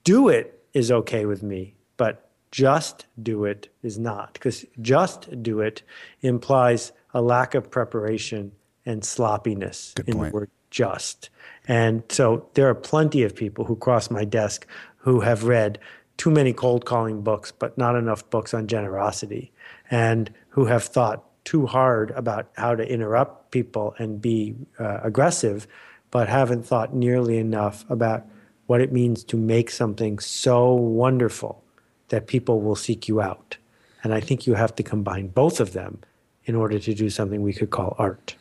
Do 0.04 0.30
it 0.30 0.64
is 0.74 0.92
okay 0.92 1.26
with 1.26 1.44
me, 1.44 1.76
but 1.98 2.30
just 2.52 3.06
do 3.22 3.46
it 3.46 3.70
is 3.82 3.98
not 3.98 4.34
because 4.34 4.66
just 4.82 5.42
do 5.42 5.60
it 5.60 5.82
implies 6.22 6.92
a 7.14 7.22
lack 7.22 7.56
of 7.56 7.70
preparation 7.70 8.52
and 8.86 9.04
sloppiness 9.04 9.94
Good 9.96 10.10
in 10.10 10.16
point. 10.16 10.32
the 10.32 10.36
word 10.36 10.50
just. 10.70 11.30
And 11.67 12.04
so 12.10 12.49
there 12.56 12.67
are 12.69 12.76
plenty 12.76 13.23
of 13.23 13.36
people 13.36 13.65
who 13.65 13.76
cross 13.76 14.12
my 14.12 14.26
desk 14.26 14.67
who 14.97 15.21
have 15.21 15.45
read 15.45 15.80
too 16.17 16.30
many 16.30 16.54
cold 16.54 16.86
calling 16.86 17.21
books, 17.21 17.52
but 17.52 17.78
not 17.78 17.95
enough 17.95 18.30
books 18.30 18.54
on 18.54 18.67
generosity, 18.67 19.52
and 19.89 20.32
who 20.49 20.65
have 20.65 20.84
thought 20.84 21.23
too 21.45 21.65
hard 21.65 22.12
about 22.12 22.49
how 22.56 22.76
to 22.76 22.88
interrupt 22.88 23.52
people 23.52 23.95
and 23.97 24.21
be 24.21 24.56
uh, 24.80 24.99
aggressive, 25.04 25.67
but 26.12 26.30
haven't 26.30 26.65
thought 26.65 26.93
nearly 26.93 27.38
enough 27.38 27.86
about 27.89 28.26
what 28.67 28.82
it 28.82 28.93
means 28.93 29.23
to 29.26 29.38
make 29.38 29.69
something 29.69 30.19
so 30.19 30.73
wonderful 30.73 31.63
that 32.10 32.28
people 32.28 32.62
will 32.62 32.76
seek 32.76 33.08
you 33.08 33.19
out. 33.19 33.58
And 34.04 34.13
I 34.13 34.19
think 34.19 34.45
you 34.45 34.54
have 34.54 34.76
to 34.76 34.84
combine 34.84 35.28
both 35.28 35.60
of 35.60 35.73
them 35.73 35.99
in 36.45 36.56
order 36.56 36.80
to 36.80 36.93
do 36.93 37.10
something 37.10 37.41
we 37.41 37.54
could 37.54 37.71
call 37.71 37.95
art. 37.97 38.36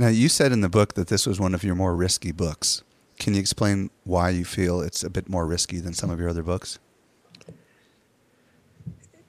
Now, 0.00 0.08
you 0.08 0.30
said 0.30 0.50
in 0.50 0.62
the 0.62 0.70
book 0.70 0.94
that 0.94 1.08
this 1.08 1.26
was 1.26 1.38
one 1.38 1.54
of 1.54 1.62
your 1.62 1.74
more 1.74 1.94
risky 1.94 2.32
books. 2.32 2.82
Can 3.18 3.34
you 3.34 3.40
explain 3.40 3.90
why 4.04 4.30
you 4.30 4.46
feel 4.46 4.80
it's 4.80 5.04
a 5.04 5.10
bit 5.10 5.28
more 5.28 5.44
risky 5.44 5.78
than 5.78 5.92
some 5.92 6.08
of 6.08 6.18
your 6.18 6.30
other 6.30 6.42
books? 6.42 6.78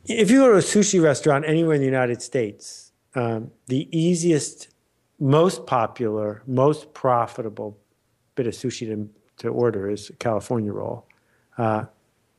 If 0.06 0.32
you 0.32 0.40
go 0.40 0.48
to 0.48 0.60
a 0.60 0.62
sushi 0.62 1.04
restaurant 1.04 1.44
anywhere 1.46 1.76
in 1.76 1.82
the 1.82 1.86
United 1.86 2.22
States, 2.22 2.94
um, 3.16 3.52
the 3.68 3.90
easiest, 3.92 4.70
most 5.20 5.66
popular, 5.66 6.42
most 6.48 6.94
profitable 6.94 7.78
bit 8.36 8.48
of 8.48 8.54
sushi 8.54 8.88
to, 8.88 9.10
to 9.40 9.50
order 9.50 9.90
is 9.90 10.10
a 10.10 10.14
California 10.14 10.72
roll. 10.72 11.06
Uh, 11.58 11.84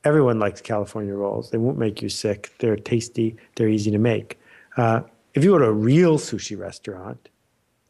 everyone 0.05 0.39
likes 0.39 0.59
California 0.59 1.13
rolls. 1.13 1.51
They 1.51 1.59
won't 1.59 1.77
make 1.77 2.01
you 2.01 2.09
sick. 2.09 2.51
They're 2.57 2.77
tasty. 2.77 3.35
They're 3.57 3.69
easy 3.69 3.91
to 3.91 3.99
make. 3.99 4.39
Uh, 4.75 5.01
if 5.35 5.43
you 5.43 5.51
go 5.51 5.59
to 5.59 5.65
a 5.65 5.71
real 5.71 6.17
sushi 6.17 6.57
restaurant, 6.57 7.29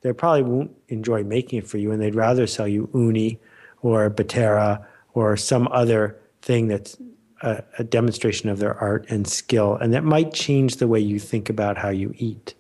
they 0.03 0.13
probably 0.13 0.43
won't 0.43 0.71
enjoy 0.89 1.23
making 1.23 1.59
it 1.59 1.67
for 1.67 1.77
you, 1.77 1.91
and 1.91 2.01
they'd 2.01 2.15
rather 2.15 2.45
sell 2.45 2.67
you 2.67 2.89
uni 2.93 3.39
or 3.81 4.09
battera 4.09 4.85
or 5.13 5.35
some 5.37 5.67
other 5.71 6.17
thing 6.41 6.67
that's 6.67 6.97
a, 7.41 7.63
a, 7.79 7.83
demonstration 7.83 8.49
of 8.49 8.59
their 8.59 8.75
art 8.75 9.05
and 9.09 9.27
skill, 9.27 9.75
and 9.75 9.93
that 9.93 10.03
might 10.03 10.33
change 10.33 10.77
the 10.77 10.87
way 10.87 10.99
you 10.99 11.19
think 11.19 11.49
about 11.49 11.77
how 11.77 11.89
you 11.89 12.13
eat. 12.17 12.53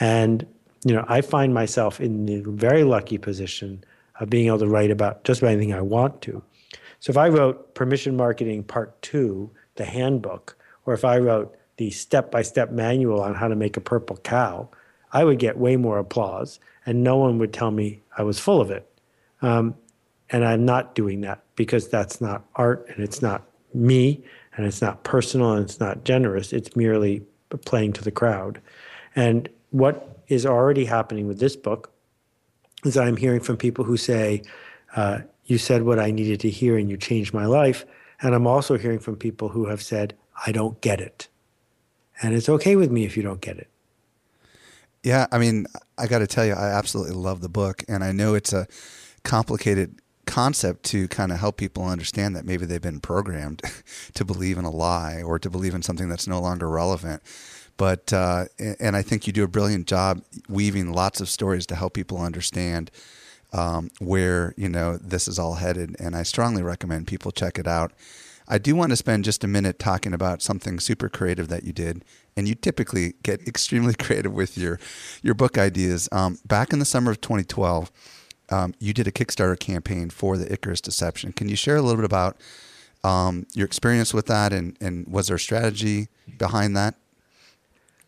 And 0.00 0.46
you 0.84 0.94
know, 0.94 1.04
I 1.08 1.20
find 1.20 1.52
myself 1.52 2.00
in 2.00 2.26
the 2.26 2.40
very 2.40 2.84
lucky 2.84 3.18
position 3.18 3.82
of 4.20 4.30
being 4.30 4.46
able 4.46 4.58
to 4.60 4.68
write 4.68 4.90
about 4.90 5.24
just 5.24 5.40
about 5.40 5.52
anything 5.52 5.74
I 5.74 5.80
want 5.80 6.22
to. 6.22 6.42
So 7.00 7.10
if 7.10 7.16
I 7.16 7.28
wrote 7.28 7.74
Permission 7.74 8.16
Marketing 8.16 8.62
Part 8.62 9.00
Two, 9.02 9.50
the 9.74 9.84
handbook, 9.84 10.56
or 10.86 10.94
if 10.94 11.04
I 11.04 11.18
wrote 11.18 11.56
the 11.76 11.90
step-by-step 11.90 12.72
manual 12.72 13.20
on 13.20 13.34
how 13.34 13.46
to 13.46 13.54
make 13.54 13.76
a 13.76 13.80
purple 13.80 14.16
cow, 14.16 14.68
I 15.12 15.24
would 15.24 15.38
get 15.38 15.58
way 15.58 15.76
more 15.76 15.98
applause, 15.98 16.60
and 16.84 17.02
no 17.02 17.16
one 17.16 17.38
would 17.38 17.52
tell 17.52 17.70
me 17.70 18.02
I 18.16 18.22
was 18.22 18.38
full 18.38 18.60
of 18.60 18.70
it. 18.70 18.88
Um, 19.42 19.74
and 20.30 20.44
I'm 20.44 20.64
not 20.64 20.94
doing 20.94 21.22
that 21.22 21.42
because 21.56 21.88
that's 21.88 22.20
not 22.20 22.44
art 22.56 22.86
and 22.88 23.02
it's 23.02 23.22
not 23.22 23.42
me 23.72 24.22
and 24.56 24.66
it's 24.66 24.82
not 24.82 25.04
personal 25.04 25.52
and 25.52 25.64
it's 25.64 25.80
not 25.80 26.04
generous. 26.04 26.52
It's 26.52 26.76
merely 26.76 27.22
playing 27.64 27.94
to 27.94 28.04
the 28.04 28.10
crowd. 28.10 28.60
And 29.16 29.48
what 29.70 30.20
is 30.28 30.44
already 30.44 30.84
happening 30.84 31.26
with 31.26 31.38
this 31.38 31.56
book 31.56 31.90
is 32.84 32.96
I'm 32.96 33.16
hearing 33.16 33.40
from 33.40 33.56
people 33.56 33.84
who 33.84 33.96
say, 33.96 34.42
uh, 34.96 35.20
You 35.46 35.58
said 35.58 35.82
what 35.82 35.98
I 35.98 36.10
needed 36.10 36.40
to 36.40 36.50
hear 36.50 36.76
and 36.76 36.90
you 36.90 36.96
changed 36.96 37.32
my 37.32 37.46
life. 37.46 37.86
And 38.20 38.34
I'm 38.34 38.46
also 38.46 38.76
hearing 38.76 38.98
from 38.98 39.16
people 39.16 39.48
who 39.48 39.66
have 39.66 39.82
said, 39.82 40.14
I 40.46 40.52
don't 40.52 40.80
get 40.80 41.00
it. 41.00 41.28
And 42.20 42.34
it's 42.34 42.48
okay 42.48 42.76
with 42.76 42.90
me 42.90 43.04
if 43.04 43.16
you 43.16 43.22
don't 43.22 43.40
get 43.40 43.58
it. 43.58 43.68
Yeah, 45.02 45.26
I 45.30 45.38
mean, 45.38 45.66
I 45.96 46.06
got 46.06 46.18
to 46.18 46.26
tell 46.26 46.44
you, 46.44 46.54
I 46.54 46.70
absolutely 46.70 47.14
love 47.14 47.40
the 47.40 47.48
book, 47.48 47.84
and 47.88 48.02
I 48.02 48.12
know 48.12 48.34
it's 48.34 48.52
a 48.52 48.66
complicated 49.22 50.00
concept 50.26 50.84
to 50.84 51.08
kind 51.08 51.32
of 51.32 51.38
help 51.38 51.56
people 51.56 51.84
understand 51.84 52.36
that 52.36 52.44
maybe 52.44 52.66
they've 52.66 52.82
been 52.82 53.00
programmed 53.00 53.62
to 54.14 54.24
believe 54.24 54.58
in 54.58 54.64
a 54.64 54.70
lie 54.70 55.22
or 55.22 55.38
to 55.38 55.48
believe 55.48 55.74
in 55.74 55.82
something 55.82 56.08
that's 56.08 56.28
no 56.28 56.40
longer 56.40 56.68
relevant. 56.68 57.22
But 57.76 58.12
uh, 58.12 58.46
and 58.80 58.96
I 58.96 59.02
think 59.02 59.26
you 59.26 59.32
do 59.32 59.44
a 59.44 59.48
brilliant 59.48 59.86
job 59.86 60.22
weaving 60.48 60.92
lots 60.92 61.20
of 61.20 61.28
stories 61.28 61.64
to 61.66 61.76
help 61.76 61.94
people 61.94 62.20
understand 62.20 62.90
um, 63.52 63.90
where 64.00 64.52
you 64.56 64.68
know 64.68 64.98
this 64.98 65.28
is 65.28 65.38
all 65.38 65.54
headed. 65.54 65.96
And 65.98 66.16
I 66.16 66.24
strongly 66.24 66.62
recommend 66.62 67.06
people 67.06 67.30
check 67.30 67.58
it 67.58 67.66
out. 67.66 67.92
I 68.48 68.56
do 68.58 68.74
want 68.74 68.90
to 68.90 68.96
spend 68.96 69.24
just 69.24 69.44
a 69.44 69.46
minute 69.46 69.78
talking 69.78 70.14
about 70.14 70.40
something 70.40 70.80
super 70.80 71.10
creative 71.10 71.48
that 71.48 71.64
you 71.64 71.72
did, 71.72 72.04
and 72.36 72.48
you 72.48 72.54
typically 72.54 73.14
get 73.22 73.40
extremely 73.46 73.94
creative 73.94 74.32
with 74.32 74.56
your 74.56 74.80
your 75.22 75.34
book 75.34 75.58
ideas. 75.58 76.08
Um, 76.10 76.38
back 76.46 76.72
in 76.72 76.78
the 76.78 76.84
summer 76.86 77.10
of 77.10 77.20
2012, 77.20 77.92
um, 78.50 78.74
you 78.80 78.94
did 78.94 79.06
a 79.06 79.12
Kickstarter 79.12 79.58
campaign 79.58 80.08
for 80.08 80.38
the 80.38 80.50
Icarus 80.50 80.80
Deception. 80.80 81.32
Can 81.32 81.48
you 81.48 81.56
share 81.56 81.76
a 81.76 81.82
little 81.82 81.96
bit 81.96 82.06
about 82.06 82.38
um, 83.04 83.46
your 83.54 83.66
experience 83.66 84.14
with 84.14 84.26
that, 84.26 84.52
and 84.52 84.76
and 84.80 85.06
was 85.06 85.28
there 85.28 85.36
a 85.36 85.40
strategy 85.40 86.08
behind 86.38 86.76
that? 86.76 86.94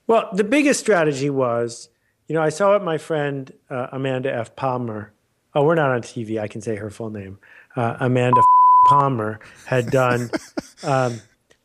Well, 0.07 0.29
the 0.33 0.42
biggest 0.42 0.81
strategy 0.81 1.31
was, 1.31 1.88
you 2.26 2.35
know, 2.35 2.42
I 2.42 2.48
saw 2.48 2.72
what 2.72 2.83
my 2.83 2.98
friend 2.98 3.53
uh, 3.68 3.88
Amanda 3.92 4.35
F. 4.35 4.57
Palmer. 4.57 5.12
Oh, 5.55 5.64
we're 5.64 5.74
not 5.74 5.90
on 5.90 6.03
TV. 6.03 6.40
I 6.40 6.48
can 6.48 6.61
say 6.61 6.76
her 6.76 6.90
full 6.90 7.11
name. 7.11 7.38
Uh, 7.76 7.96
Amanda 8.00 8.40
Palmer 8.87 9.40
had 9.66 9.90
done 9.90 10.31
um, 10.83 11.21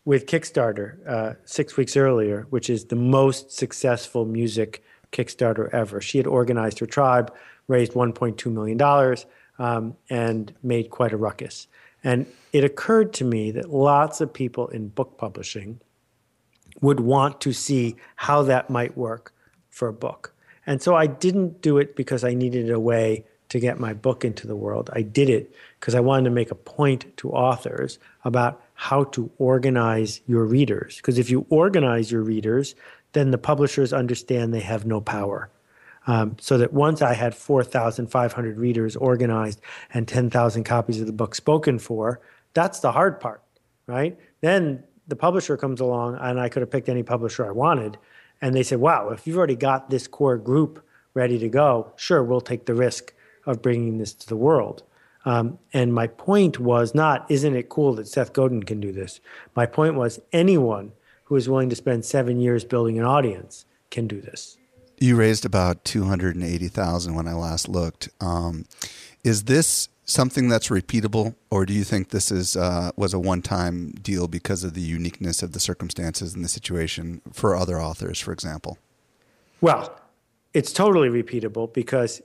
with 0.05 0.25
Kickstarter 0.25 1.05
uh, 1.07 1.33
six 1.45 1.77
weeks 1.77 1.97
earlier, 1.97 2.45
which 2.49 2.69
is 2.69 2.85
the 2.85 2.95
most 2.95 3.51
successful 3.51 4.25
music 4.25 4.83
Kickstarter 5.11 5.69
ever. 5.73 6.01
She 6.01 6.17
had 6.17 6.27
organized 6.27 6.79
her 6.79 6.85
tribe, 6.85 7.33
raised 7.67 7.93
$1.2 7.93 8.51
million, 8.51 9.17
um, 9.57 9.95
and 10.09 10.53
made 10.61 10.89
quite 10.89 11.13
a 11.13 11.17
ruckus. 11.17 11.67
And 12.03 12.27
it 12.53 12.63
occurred 12.63 13.13
to 13.13 13.25
me 13.25 13.51
that 13.51 13.69
lots 13.69 14.21
of 14.21 14.31
people 14.31 14.67
in 14.67 14.89
book 14.89 15.17
publishing 15.17 15.79
would 16.81 16.99
want 16.99 17.41
to 17.41 17.53
see 17.53 17.95
how 18.15 18.43
that 18.43 18.69
might 18.69 18.97
work 18.97 19.33
for 19.69 19.87
a 19.87 19.93
book. 19.93 20.33
And 20.67 20.81
so 20.81 20.95
I 20.95 21.07
didn't 21.07 21.61
do 21.61 21.77
it 21.77 21.95
because 21.95 22.23
I 22.23 22.33
needed 22.33 22.69
a 22.69 22.79
way 22.79 23.25
to 23.49 23.59
get 23.59 23.79
my 23.79 23.93
book 23.93 24.25
into 24.25 24.47
the 24.47 24.55
world. 24.55 24.89
I 24.93 25.01
did 25.01 25.29
it 25.29 25.53
because 25.79 25.95
I 25.95 25.99
wanted 25.99 26.25
to 26.25 26.31
make 26.31 26.51
a 26.51 26.55
point 26.55 27.15
to 27.17 27.31
authors 27.31 27.99
about 28.23 28.61
how 28.73 29.05
to 29.05 29.29
organize 29.37 30.21
your 30.27 30.45
readers. 30.45 30.97
Because 30.97 31.17
if 31.17 31.29
you 31.29 31.45
organize 31.49 32.11
your 32.11 32.21
readers, 32.21 32.75
then 33.13 33.31
the 33.31 33.37
publishers 33.37 33.93
understand 33.93 34.53
they 34.53 34.59
have 34.59 34.85
no 34.85 34.99
power. 34.99 35.49
Um, 36.07 36.37
so 36.39 36.59
that 36.59 36.71
once 36.71 37.01
I 37.01 37.13
had 37.13 37.33
4,500 37.33 38.57
readers 38.59 38.95
organized 38.95 39.59
and 39.91 40.07
10,000 40.07 40.63
copies 40.63 41.01
of 41.01 41.07
the 41.07 41.13
book 41.13 41.33
spoken 41.33 41.79
for, 41.79 42.21
that's 42.53 42.79
the 42.79 42.91
hard 42.91 43.19
part, 43.19 43.41
right? 43.87 44.15
Then 44.41 44.83
the 45.07 45.15
publisher 45.15 45.57
comes 45.57 45.81
along, 45.81 46.17
and 46.21 46.39
I 46.39 46.49
could 46.49 46.61
have 46.61 46.69
picked 46.69 46.89
any 46.89 47.01
publisher 47.01 47.47
I 47.47 47.51
wanted. 47.51 47.97
And 48.39 48.53
they 48.53 48.61
said, 48.61 48.79
wow, 48.79 49.09
if 49.09 49.25
you've 49.25 49.37
already 49.37 49.55
got 49.55 49.89
this 49.89 50.07
core 50.07 50.37
group 50.37 50.85
ready 51.15 51.39
to 51.39 51.49
go, 51.49 51.91
sure, 51.95 52.23
we'll 52.23 52.41
take 52.41 52.65
the 52.65 52.75
risk 52.75 53.13
of 53.45 53.61
bringing 53.61 53.97
this 53.97 54.13
to 54.13 54.27
the 54.27 54.35
world. 54.35 54.83
Um, 55.25 55.57
and 55.73 55.93
my 55.93 56.07
point 56.07 56.59
was 56.59 56.93
not, 56.93 57.25
isn't 57.29 57.55
it 57.55 57.69
cool 57.69 57.95
that 57.95 58.07
Seth 58.07 58.33
Godin 58.33 58.63
can 58.63 58.79
do 58.79 58.91
this? 58.91 59.19
My 59.55 59.65
point 59.65 59.95
was, 59.95 60.19
anyone 60.31 60.91
who 61.23 61.35
is 61.35 61.49
willing 61.49 61.69
to 61.69 61.75
spend 61.75 62.05
seven 62.05 62.39
years 62.39 62.63
building 62.63 62.99
an 62.99 63.05
audience 63.05 63.65
can 63.89 64.07
do 64.07 64.21
this. 64.21 64.57
You 64.99 65.15
raised 65.15 65.45
about 65.45 65.83
two 65.83 66.05
hundred 66.05 66.35
and 66.35 66.43
eighty 66.45 66.67
thousand 66.69 67.15
when 67.15 67.27
I 67.27 67.33
last 67.33 67.67
looked. 67.67 68.09
Um, 68.21 68.65
is 69.23 69.43
this 69.43 69.89
something 70.05 70.47
that's 70.47 70.69
repeatable, 70.69 71.35
or 71.49 71.65
do 71.65 71.73
you 71.73 71.83
think 71.83 72.09
this 72.09 72.31
is 72.31 72.55
uh, 72.55 72.91
was 72.95 73.13
a 73.13 73.19
one 73.19 73.41
time 73.41 73.91
deal 74.01 74.27
because 74.27 74.63
of 74.63 74.73
the 74.73 74.81
uniqueness 74.81 75.43
of 75.43 75.51
the 75.51 75.59
circumstances 75.59 76.33
and 76.33 76.45
the 76.45 76.49
situation 76.49 77.21
for 77.33 77.55
other 77.55 77.81
authors, 77.81 78.19
for 78.19 78.31
example? 78.31 78.77
Well, 79.59 79.99
it's 80.53 80.71
totally 80.71 81.09
repeatable 81.09 81.73
because 81.73 82.21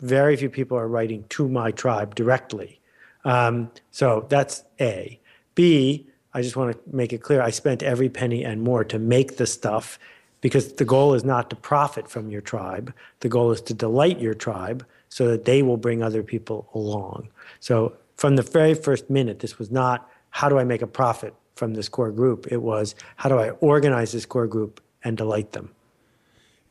very 0.00 0.36
few 0.36 0.48
people 0.48 0.78
are 0.78 0.88
writing 0.88 1.24
to 1.30 1.48
my 1.48 1.70
tribe 1.70 2.14
directly. 2.14 2.80
Um, 3.24 3.70
so 3.90 4.26
that's 4.28 4.64
A. 4.80 5.18
B, 5.54 6.06
I 6.32 6.42
just 6.42 6.56
want 6.56 6.72
to 6.72 6.96
make 6.96 7.12
it 7.12 7.22
clear 7.22 7.40
I 7.40 7.50
spent 7.50 7.82
every 7.82 8.08
penny 8.08 8.44
and 8.44 8.62
more 8.62 8.84
to 8.84 8.98
make 8.98 9.36
the 9.36 9.46
stuff 9.46 9.98
because 10.40 10.74
the 10.74 10.84
goal 10.84 11.14
is 11.14 11.24
not 11.24 11.48
to 11.50 11.56
profit 11.56 12.08
from 12.08 12.30
your 12.30 12.40
tribe. 12.40 12.92
The 13.20 13.28
goal 13.28 13.52
is 13.52 13.60
to 13.62 13.74
delight 13.74 14.20
your 14.20 14.34
tribe 14.34 14.84
so 15.08 15.28
that 15.28 15.44
they 15.44 15.62
will 15.62 15.76
bring 15.76 16.02
other 16.02 16.22
people 16.22 16.68
along. 16.74 17.28
So 17.60 17.94
from 18.16 18.36
the 18.36 18.42
very 18.42 18.74
first 18.74 19.08
minute, 19.08 19.38
this 19.38 19.58
was 19.58 19.70
not 19.70 20.10
how 20.30 20.48
do 20.48 20.58
I 20.58 20.64
make 20.64 20.82
a 20.82 20.86
profit 20.86 21.34
from 21.54 21.74
this 21.74 21.88
core 21.88 22.10
group? 22.10 22.48
It 22.50 22.60
was 22.60 22.94
how 23.16 23.28
do 23.28 23.38
I 23.38 23.50
organize 23.50 24.12
this 24.12 24.26
core 24.26 24.48
group 24.48 24.82
and 25.04 25.16
delight 25.16 25.52
them? 25.52 25.70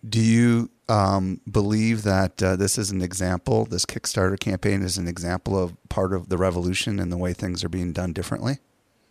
Do 0.07 0.19
you 0.19 0.69
um, 0.89 1.39
believe 1.49 2.03
that 2.03 2.41
uh, 2.43 2.55
this 2.55 2.77
is 2.77 2.91
an 2.91 3.01
example, 3.01 3.65
this 3.65 3.85
Kickstarter 3.85 4.39
campaign 4.39 4.81
is 4.81 4.97
an 4.97 5.07
example 5.07 5.57
of 5.57 5.75
part 5.89 6.13
of 6.13 6.29
the 6.29 6.37
revolution 6.37 6.99
and 6.99 7.11
the 7.11 7.17
way 7.17 7.33
things 7.33 7.63
are 7.63 7.69
being 7.69 7.93
done 7.93 8.13
differently? 8.13 8.57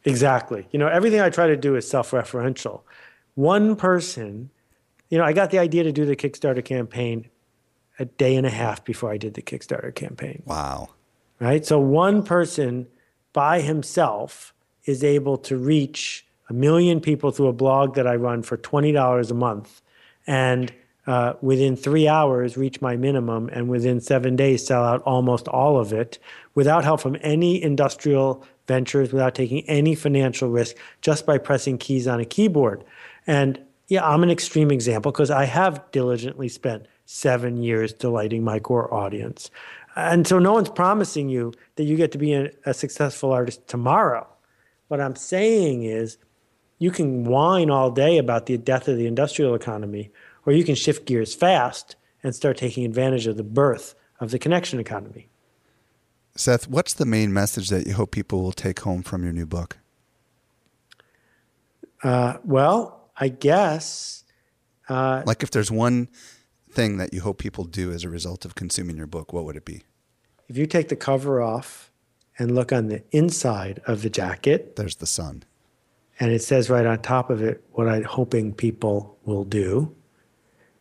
Exactly. 0.04 0.66
You 0.72 0.78
know, 0.78 0.88
everything 0.88 1.20
I 1.20 1.30
try 1.30 1.46
to 1.46 1.56
do 1.56 1.76
is 1.76 1.88
self 1.88 2.10
referential. 2.10 2.82
One 3.34 3.76
person, 3.76 4.50
you 5.08 5.18
know, 5.18 5.24
I 5.24 5.32
got 5.32 5.50
the 5.50 5.58
idea 5.58 5.84
to 5.84 5.92
do 5.92 6.04
the 6.04 6.16
Kickstarter 6.16 6.64
campaign 6.64 7.28
a 7.98 8.04
day 8.04 8.36
and 8.36 8.46
a 8.46 8.50
half 8.50 8.84
before 8.84 9.10
I 9.10 9.16
did 9.16 9.34
the 9.34 9.42
Kickstarter 9.42 9.94
campaign. 9.94 10.42
Wow. 10.44 10.90
Right? 11.40 11.64
So 11.64 11.78
one 11.78 12.22
person 12.22 12.88
by 13.32 13.60
himself 13.60 14.54
is 14.84 15.04
able 15.04 15.38
to 15.38 15.56
reach 15.56 16.26
a 16.50 16.52
million 16.52 17.00
people 17.00 17.30
through 17.30 17.48
a 17.48 17.52
blog 17.52 17.94
that 17.94 18.06
I 18.06 18.16
run 18.16 18.42
for 18.42 18.56
$20 18.56 19.30
a 19.30 19.34
month. 19.34 19.80
And 20.26 20.72
uh, 21.06 21.34
within 21.40 21.76
three 21.76 22.06
hours 22.06 22.56
reach 22.56 22.80
my 22.80 22.96
minimum 22.96 23.48
and 23.52 23.68
within 23.68 24.00
seven 24.00 24.36
days 24.36 24.64
sell 24.64 24.84
out 24.84 25.02
almost 25.02 25.48
all 25.48 25.78
of 25.78 25.92
it 25.92 26.18
without 26.54 26.84
help 26.84 27.00
from 27.00 27.16
any 27.22 27.62
industrial 27.62 28.44
ventures, 28.68 29.12
without 29.12 29.34
taking 29.34 29.68
any 29.68 29.94
financial 29.94 30.48
risk, 30.48 30.76
just 31.00 31.26
by 31.26 31.38
pressing 31.38 31.78
keys 31.78 32.06
on 32.06 32.20
a 32.20 32.24
keyboard. 32.24 32.84
And 33.26 33.60
yeah, 33.88 34.06
I'm 34.06 34.22
an 34.22 34.30
extreme 34.30 34.70
example 34.70 35.10
because 35.10 35.30
I 35.30 35.44
have 35.44 35.90
diligently 35.90 36.48
spent 36.48 36.86
seven 37.04 37.62
years 37.62 37.92
delighting 37.92 38.44
my 38.44 38.60
core 38.60 38.92
audience. 38.92 39.50
And 39.96 40.26
so 40.26 40.38
no 40.38 40.52
one's 40.52 40.70
promising 40.70 41.28
you 41.28 41.52
that 41.76 41.84
you 41.84 41.96
get 41.96 42.12
to 42.12 42.18
be 42.18 42.32
a, 42.32 42.50
a 42.64 42.72
successful 42.72 43.32
artist 43.32 43.66
tomorrow. 43.68 44.26
What 44.88 45.00
I'm 45.00 45.16
saying 45.16 45.82
is 45.82 46.16
you 46.78 46.90
can 46.90 47.24
whine 47.24 47.70
all 47.70 47.90
day 47.90 48.18
about 48.18 48.46
the 48.46 48.56
death 48.56 48.88
of 48.88 48.96
the 48.96 49.06
industrial 49.06 49.54
economy, 49.54 50.10
or 50.46 50.52
you 50.52 50.64
can 50.64 50.74
shift 50.74 51.06
gears 51.06 51.34
fast 51.34 51.96
and 52.22 52.34
start 52.34 52.56
taking 52.56 52.84
advantage 52.84 53.26
of 53.26 53.36
the 53.36 53.42
birth 53.42 53.94
of 54.20 54.30
the 54.30 54.38
connection 54.38 54.78
economy. 54.78 55.28
Seth, 56.34 56.68
what's 56.68 56.94
the 56.94 57.04
main 57.04 57.32
message 57.32 57.68
that 57.68 57.86
you 57.86 57.94
hope 57.94 58.10
people 58.10 58.42
will 58.42 58.52
take 58.52 58.80
home 58.80 59.02
from 59.02 59.22
your 59.22 59.32
new 59.32 59.46
book? 59.46 59.78
Uh, 62.02 62.38
well, 62.44 63.10
I 63.16 63.28
guess. 63.28 64.24
Uh, 64.88 65.22
like, 65.26 65.42
if 65.42 65.50
there's 65.50 65.70
one 65.70 66.08
thing 66.70 66.96
that 66.96 67.12
you 67.12 67.20
hope 67.20 67.38
people 67.38 67.64
do 67.64 67.92
as 67.92 68.02
a 68.02 68.08
result 68.08 68.44
of 68.44 68.54
consuming 68.54 68.96
your 68.96 69.06
book, 69.06 69.32
what 69.32 69.44
would 69.44 69.56
it 69.56 69.64
be? 69.64 69.82
If 70.48 70.56
you 70.56 70.66
take 70.66 70.88
the 70.88 70.96
cover 70.96 71.42
off 71.42 71.90
and 72.38 72.54
look 72.54 72.72
on 72.72 72.88
the 72.88 73.02
inside 73.12 73.80
of 73.86 74.02
the 74.02 74.10
jacket, 74.10 74.76
there's 74.76 74.96
the 74.96 75.06
sun. 75.06 75.44
And 76.18 76.32
it 76.32 76.42
says 76.42 76.70
right 76.70 76.86
on 76.86 77.00
top 77.00 77.30
of 77.30 77.42
it 77.42 77.62
what 77.72 77.88
I'm 77.88 78.04
hoping 78.04 78.54
people 78.54 79.18
will 79.24 79.44
do. 79.44 79.94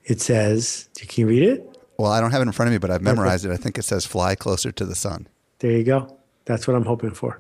It 0.05 0.21
says, 0.21 0.89
can 0.97 1.21
you 1.21 1.27
read 1.27 1.43
it? 1.43 1.77
Well, 1.97 2.11
I 2.11 2.19
don't 2.19 2.31
have 2.31 2.41
it 2.41 2.47
in 2.47 2.51
front 2.51 2.67
of 2.67 2.73
me, 2.73 2.79
but 2.79 2.89
I've 2.89 3.01
memorized 3.01 3.45
it. 3.45 3.51
I 3.51 3.57
think 3.57 3.77
it 3.77 3.83
says 3.83 4.05
fly 4.05 4.35
closer 4.35 4.71
to 4.71 4.85
the 4.85 4.95
sun. 4.95 5.27
There 5.59 5.71
you 5.71 5.83
go. 5.83 6.17
That's 6.45 6.67
what 6.67 6.75
I'm 6.75 6.85
hoping 6.85 7.11
for. 7.11 7.39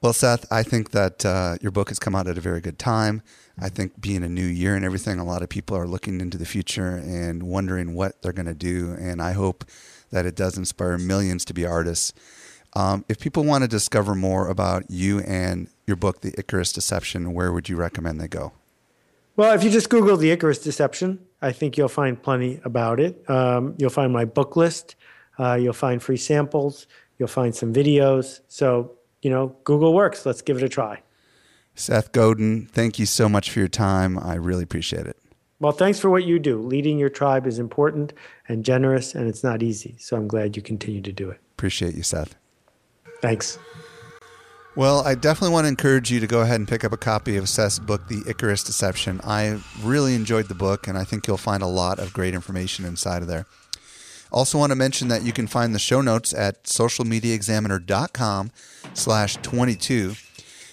Well, 0.00 0.12
Seth, 0.12 0.50
I 0.52 0.62
think 0.62 0.90
that 0.90 1.24
uh, 1.24 1.56
your 1.60 1.70
book 1.70 1.88
has 1.88 1.98
come 1.98 2.14
out 2.14 2.26
at 2.26 2.36
a 2.36 2.40
very 2.40 2.60
good 2.60 2.78
time. 2.78 3.22
I 3.58 3.68
think 3.68 4.00
being 4.00 4.22
a 4.22 4.28
new 4.28 4.46
year 4.46 4.74
and 4.74 4.84
everything, 4.84 5.18
a 5.18 5.24
lot 5.24 5.42
of 5.42 5.48
people 5.48 5.76
are 5.76 5.86
looking 5.86 6.20
into 6.20 6.36
the 6.36 6.44
future 6.44 6.96
and 6.96 7.42
wondering 7.42 7.94
what 7.94 8.20
they're 8.20 8.32
going 8.32 8.46
to 8.46 8.54
do. 8.54 8.94
And 8.98 9.22
I 9.22 9.32
hope 9.32 9.64
that 10.10 10.26
it 10.26 10.34
does 10.34 10.58
inspire 10.58 10.98
millions 10.98 11.44
to 11.46 11.54
be 11.54 11.64
artists. 11.64 12.12
Um, 12.74 13.04
if 13.08 13.18
people 13.18 13.44
want 13.44 13.62
to 13.62 13.68
discover 13.68 14.14
more 14.14 14.48
about 14.48 14.90
you 14.90 15.20
and 15.20 15.68
your 15.86 15.96
book, 15.96 16.20
The 16.20 16.34
Icarus 16.38 16.72
Deception, 16.72 17.32
where 17.32 17.52
would 17.52 17.68
you 17.68 17.76
recommend 17.76 18.20
they 18.20 18.28
go? 18.28 18.52
Well, 19.36 19.52
if 19.52 19.64
you 19.64 19.70
just 19.70 19.90
Google 19.90 20.16
the 20.16 20.30
Icarus 20.30 20.58
Deception, 20.58 21.18
I 21.42 21.52
think 21.52 21.76
you'll 21.76 21.88
find 21.88 22.20
plenty 22.22 22.60
about 22.64 23.00
it. 23.00 23.28
Um, 23.28 23.74
you'll 23.78 23.90
find 23.90 24.12
my 24.12 24.24
book 24.24 24.56
list. 24.56 24.94
Uh, 25.38 25.54
you'll 25.54 25.72
find 25.72 26.00
free 26.00 26.16
samples. 26.16 26.86
You'll 27.18 27.28
find 27.28 27.54
some 27.54 27.72
videos. 27.72 28.40
So, 28.48 28.92
you 29.22 29.30
know, 29.30 29.56
Google 29.64 29.92
works. 29.92 30.24
Let's 30.24 30.40
give 30.40 30.56
it 30.56 30.62
a 30.62 30.68
try. 30.68 31.02
Seth 31.74 32.12
Godin, 32.12 32.66
thank 32.66 33.00
you 33.00 33.06
so 33.06 33.28
much 33.28 33.50
for 33.50 33.58
your 33.58 33.68
time. 33.68 34.16
I 34.18 34.34
really 34.34 34.62
appreciate 34.62 35.06
it. 35.06 35.16
Well, 35.58 35.72
thanks 35.72 35.98
for 35.98 36.10
what 36.10 36.24
you 36.24 36.38
do. 36.38 36.60
Leading 36.60 36.98
your 36.98 37.08
tribe 37.08 37.46
is 37.46 37.58
important 37.58 38.12
and 38.48 38.64
generous, 38.64 39.14
and 39.14 39.28
it's 39.28 39.42
not 39.42 39.62
easy. 39.62 39.96
So 39.98 40.16
I'm 40.16 40.28
glad 40.28 40.56
you 40.56 40.62
continue 40.62 41.00
to 41.02 41.12
do 41.12 41.30
it. 41.30 41.40
Appreciate 41.52 41.94
you, 41.94 42.02
Seth. 42.02 42.36
Thanks. 43.20 43.58
Well, 44.76 45.06
I 45.06 45.14
definitely 45.14 45.52
want 45.52 45.66
to 45.66 45.68
encourage 45.68 46.10
you 46.10 46.18
to 46.18 46.26
go 46.26 46.40
ahead 46.40 46.56
and 46.56 46.66
pick 46.66 46.82
up 46.82 46.92
a 46.92 46.96
copy 46.96 47.36
of 47.36 47.48
Seth's 47.48 47.78
book, 47.78 48.08
The 48.08 48.24
Icarus 48.26 48.64
Deception. 48.64 49.20
I 49.22 49.60
really 49.80 50.16
enjoyed 50.16 50.48
the 50.48 50.54
book, 50.54 50.88
and 50.88 50.98
I 50.98 51.04
think 51.04 51.28
you'll 51.28 51.36
find 51.36 51.62
a 51.62 51.68
lot 51.68 52.00
of 52.00 52.12
great 52.12 52.34
information 52.34 52.84
inside 52.84 53.22
of 53.22 53.28
there. 53.28 53.46
Also 54.32 54.58
want 54.58 54.72
to 54.72 54.76
mention 54.76 55.06
that 55.08 55.22
you 55.22 55.32
can 55.32 55.46
find 55.46 55.72
the 55.72 55.78
show 55.78 56.00
notes 56.00 56.34
at 56.34 56.64
socialmediaexaminer.com 56.64 58.50
slash 58.94 59.36
22. 59.36 60.14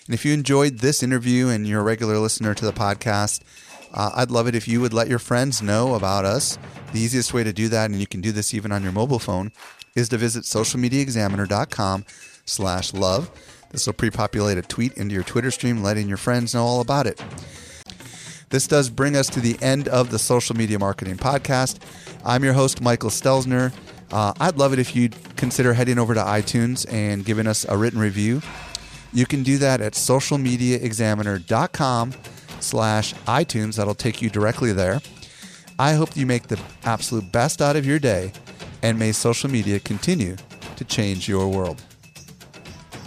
And 0.07 0.15
if 0.15 0.25
you 0.25 0.33
enjoyed 0.33 0.79
this 0.79 1.03
interview 1.03 1.49
and 1.49 1.67
you're 1.67 1.81
a 1.81 1.83
regular 1.83 2.17
listener 2.17 2.55
to 2.55 2.65
the 2.65 2.73
podcast, 2.73 3.41
uh, 3.93 4.13
I'd 4.15 4.31
love 4.31 4.47
it 4.47 4.55
if 4.55 4.67
you 4.67 4.81
would 4.81 4.93
let 4.93 5.09
your 5.09 5.19
friends 5.19 5.61
know 5.61 5.93
about 5.93 6.25
us. 6.25 6.57
The 6.91 6.99
easiest 6.99 7.35
way 7.35 7.43
to 7.43 7.53
do 7.53 7.69
that, 7.69 7.91
and 7.91 7.99
you 7.99 8.07
can 8.07 8.21
do 8.21 8.31
this 8.31 8.51
even 8.55 8.71
on 8.71 8.81
your 8.81 8.93
mobile 8.93 9.19
phone, 9.19 9.51
is 9.95 10.09
to 10.09 10.17
visit 10.17 10.43
socialmediaexaminer.com 10.45 12.05
slash 12.45 12.95
love. 12.95 13.29
This 13.71 13.86
will 13.86 13.93
pre-populate 13.93 14.57
a 14.57 14.62
tweet 14.62 14.93
into 14.93 15.13
your 15.13 15.23
Twitter 15.23 15.51
stream, 15.51 15.81
letting 15.81 16.07
your 16.07 16.17
friends 16.17 16.53
know 16.53 16.65
all 16.65 16.81
about 16.81 17.07
it. 17.07 17.23
This 18.49 18.67
does 18.67 18.89
bring 18.89 19.15
us 19.15 19.29
to 19.29 19.39
the 19.39 19.57
end 19.62 19.88
of 19.88 20.12
the 20.12 20.19
Social 20.19 20.57
Media 20.57 20.77
Marketing 20.77 21.15
Podcast. 21.15 21.79
I'm 22.25 22.43
your 22.43 22.51
host, 22.53 22.81
Michael 22.81 23.10
Stelzner. 23.10 23.71
Uh, 24.12 24.34
I'd 24.41 24.57
love 24.57 24.73
it 24.73 24.79
if 24.79 24.93
you'd 24.93 25.15
consider 25.38 25.73
heading 25.73 25.97
over 25.97 26.13
to 26.13 26.19
iTunes 26.19 26.86
and 26.91 27.23
giving 27.23 27.47
us 27.47 27.65
a 27.69 27.77
written 27.77 27.99
review. 27.99 28.41
You 29.13 29.25
can 29.25 29.43
do 29.43 29.57
that 29.60 29.79
at 29.79 29.93
socialmediaexaminer.com 29.93 32.13
slash 32.60 33.13
iTunes. 33.13 33.77
That'll 33.77 33.95
take 33.95 34.21
you 34.21 34.29
directly 34.29 34.73
there. 34.73 34.99
I 35.79 35.93
hope 35.93 36.17
you 36.17 36.25
make 36.25 36.49
the 36.49 36.60
absolute 36.84 37.31
best 37.31 37.62
out 37.62 37.77
of 37.77 37.86
your 37.86 37.99
day, 37.99 38.34
and 38.84 38.99
may 38.99 39.13
social 39.13 39.49
media 39.49 39.79
continue 39.79 40.36
to 40.75 40.84
change 40.84 41.29
your 41.29 41.47
world. 41.47 41.81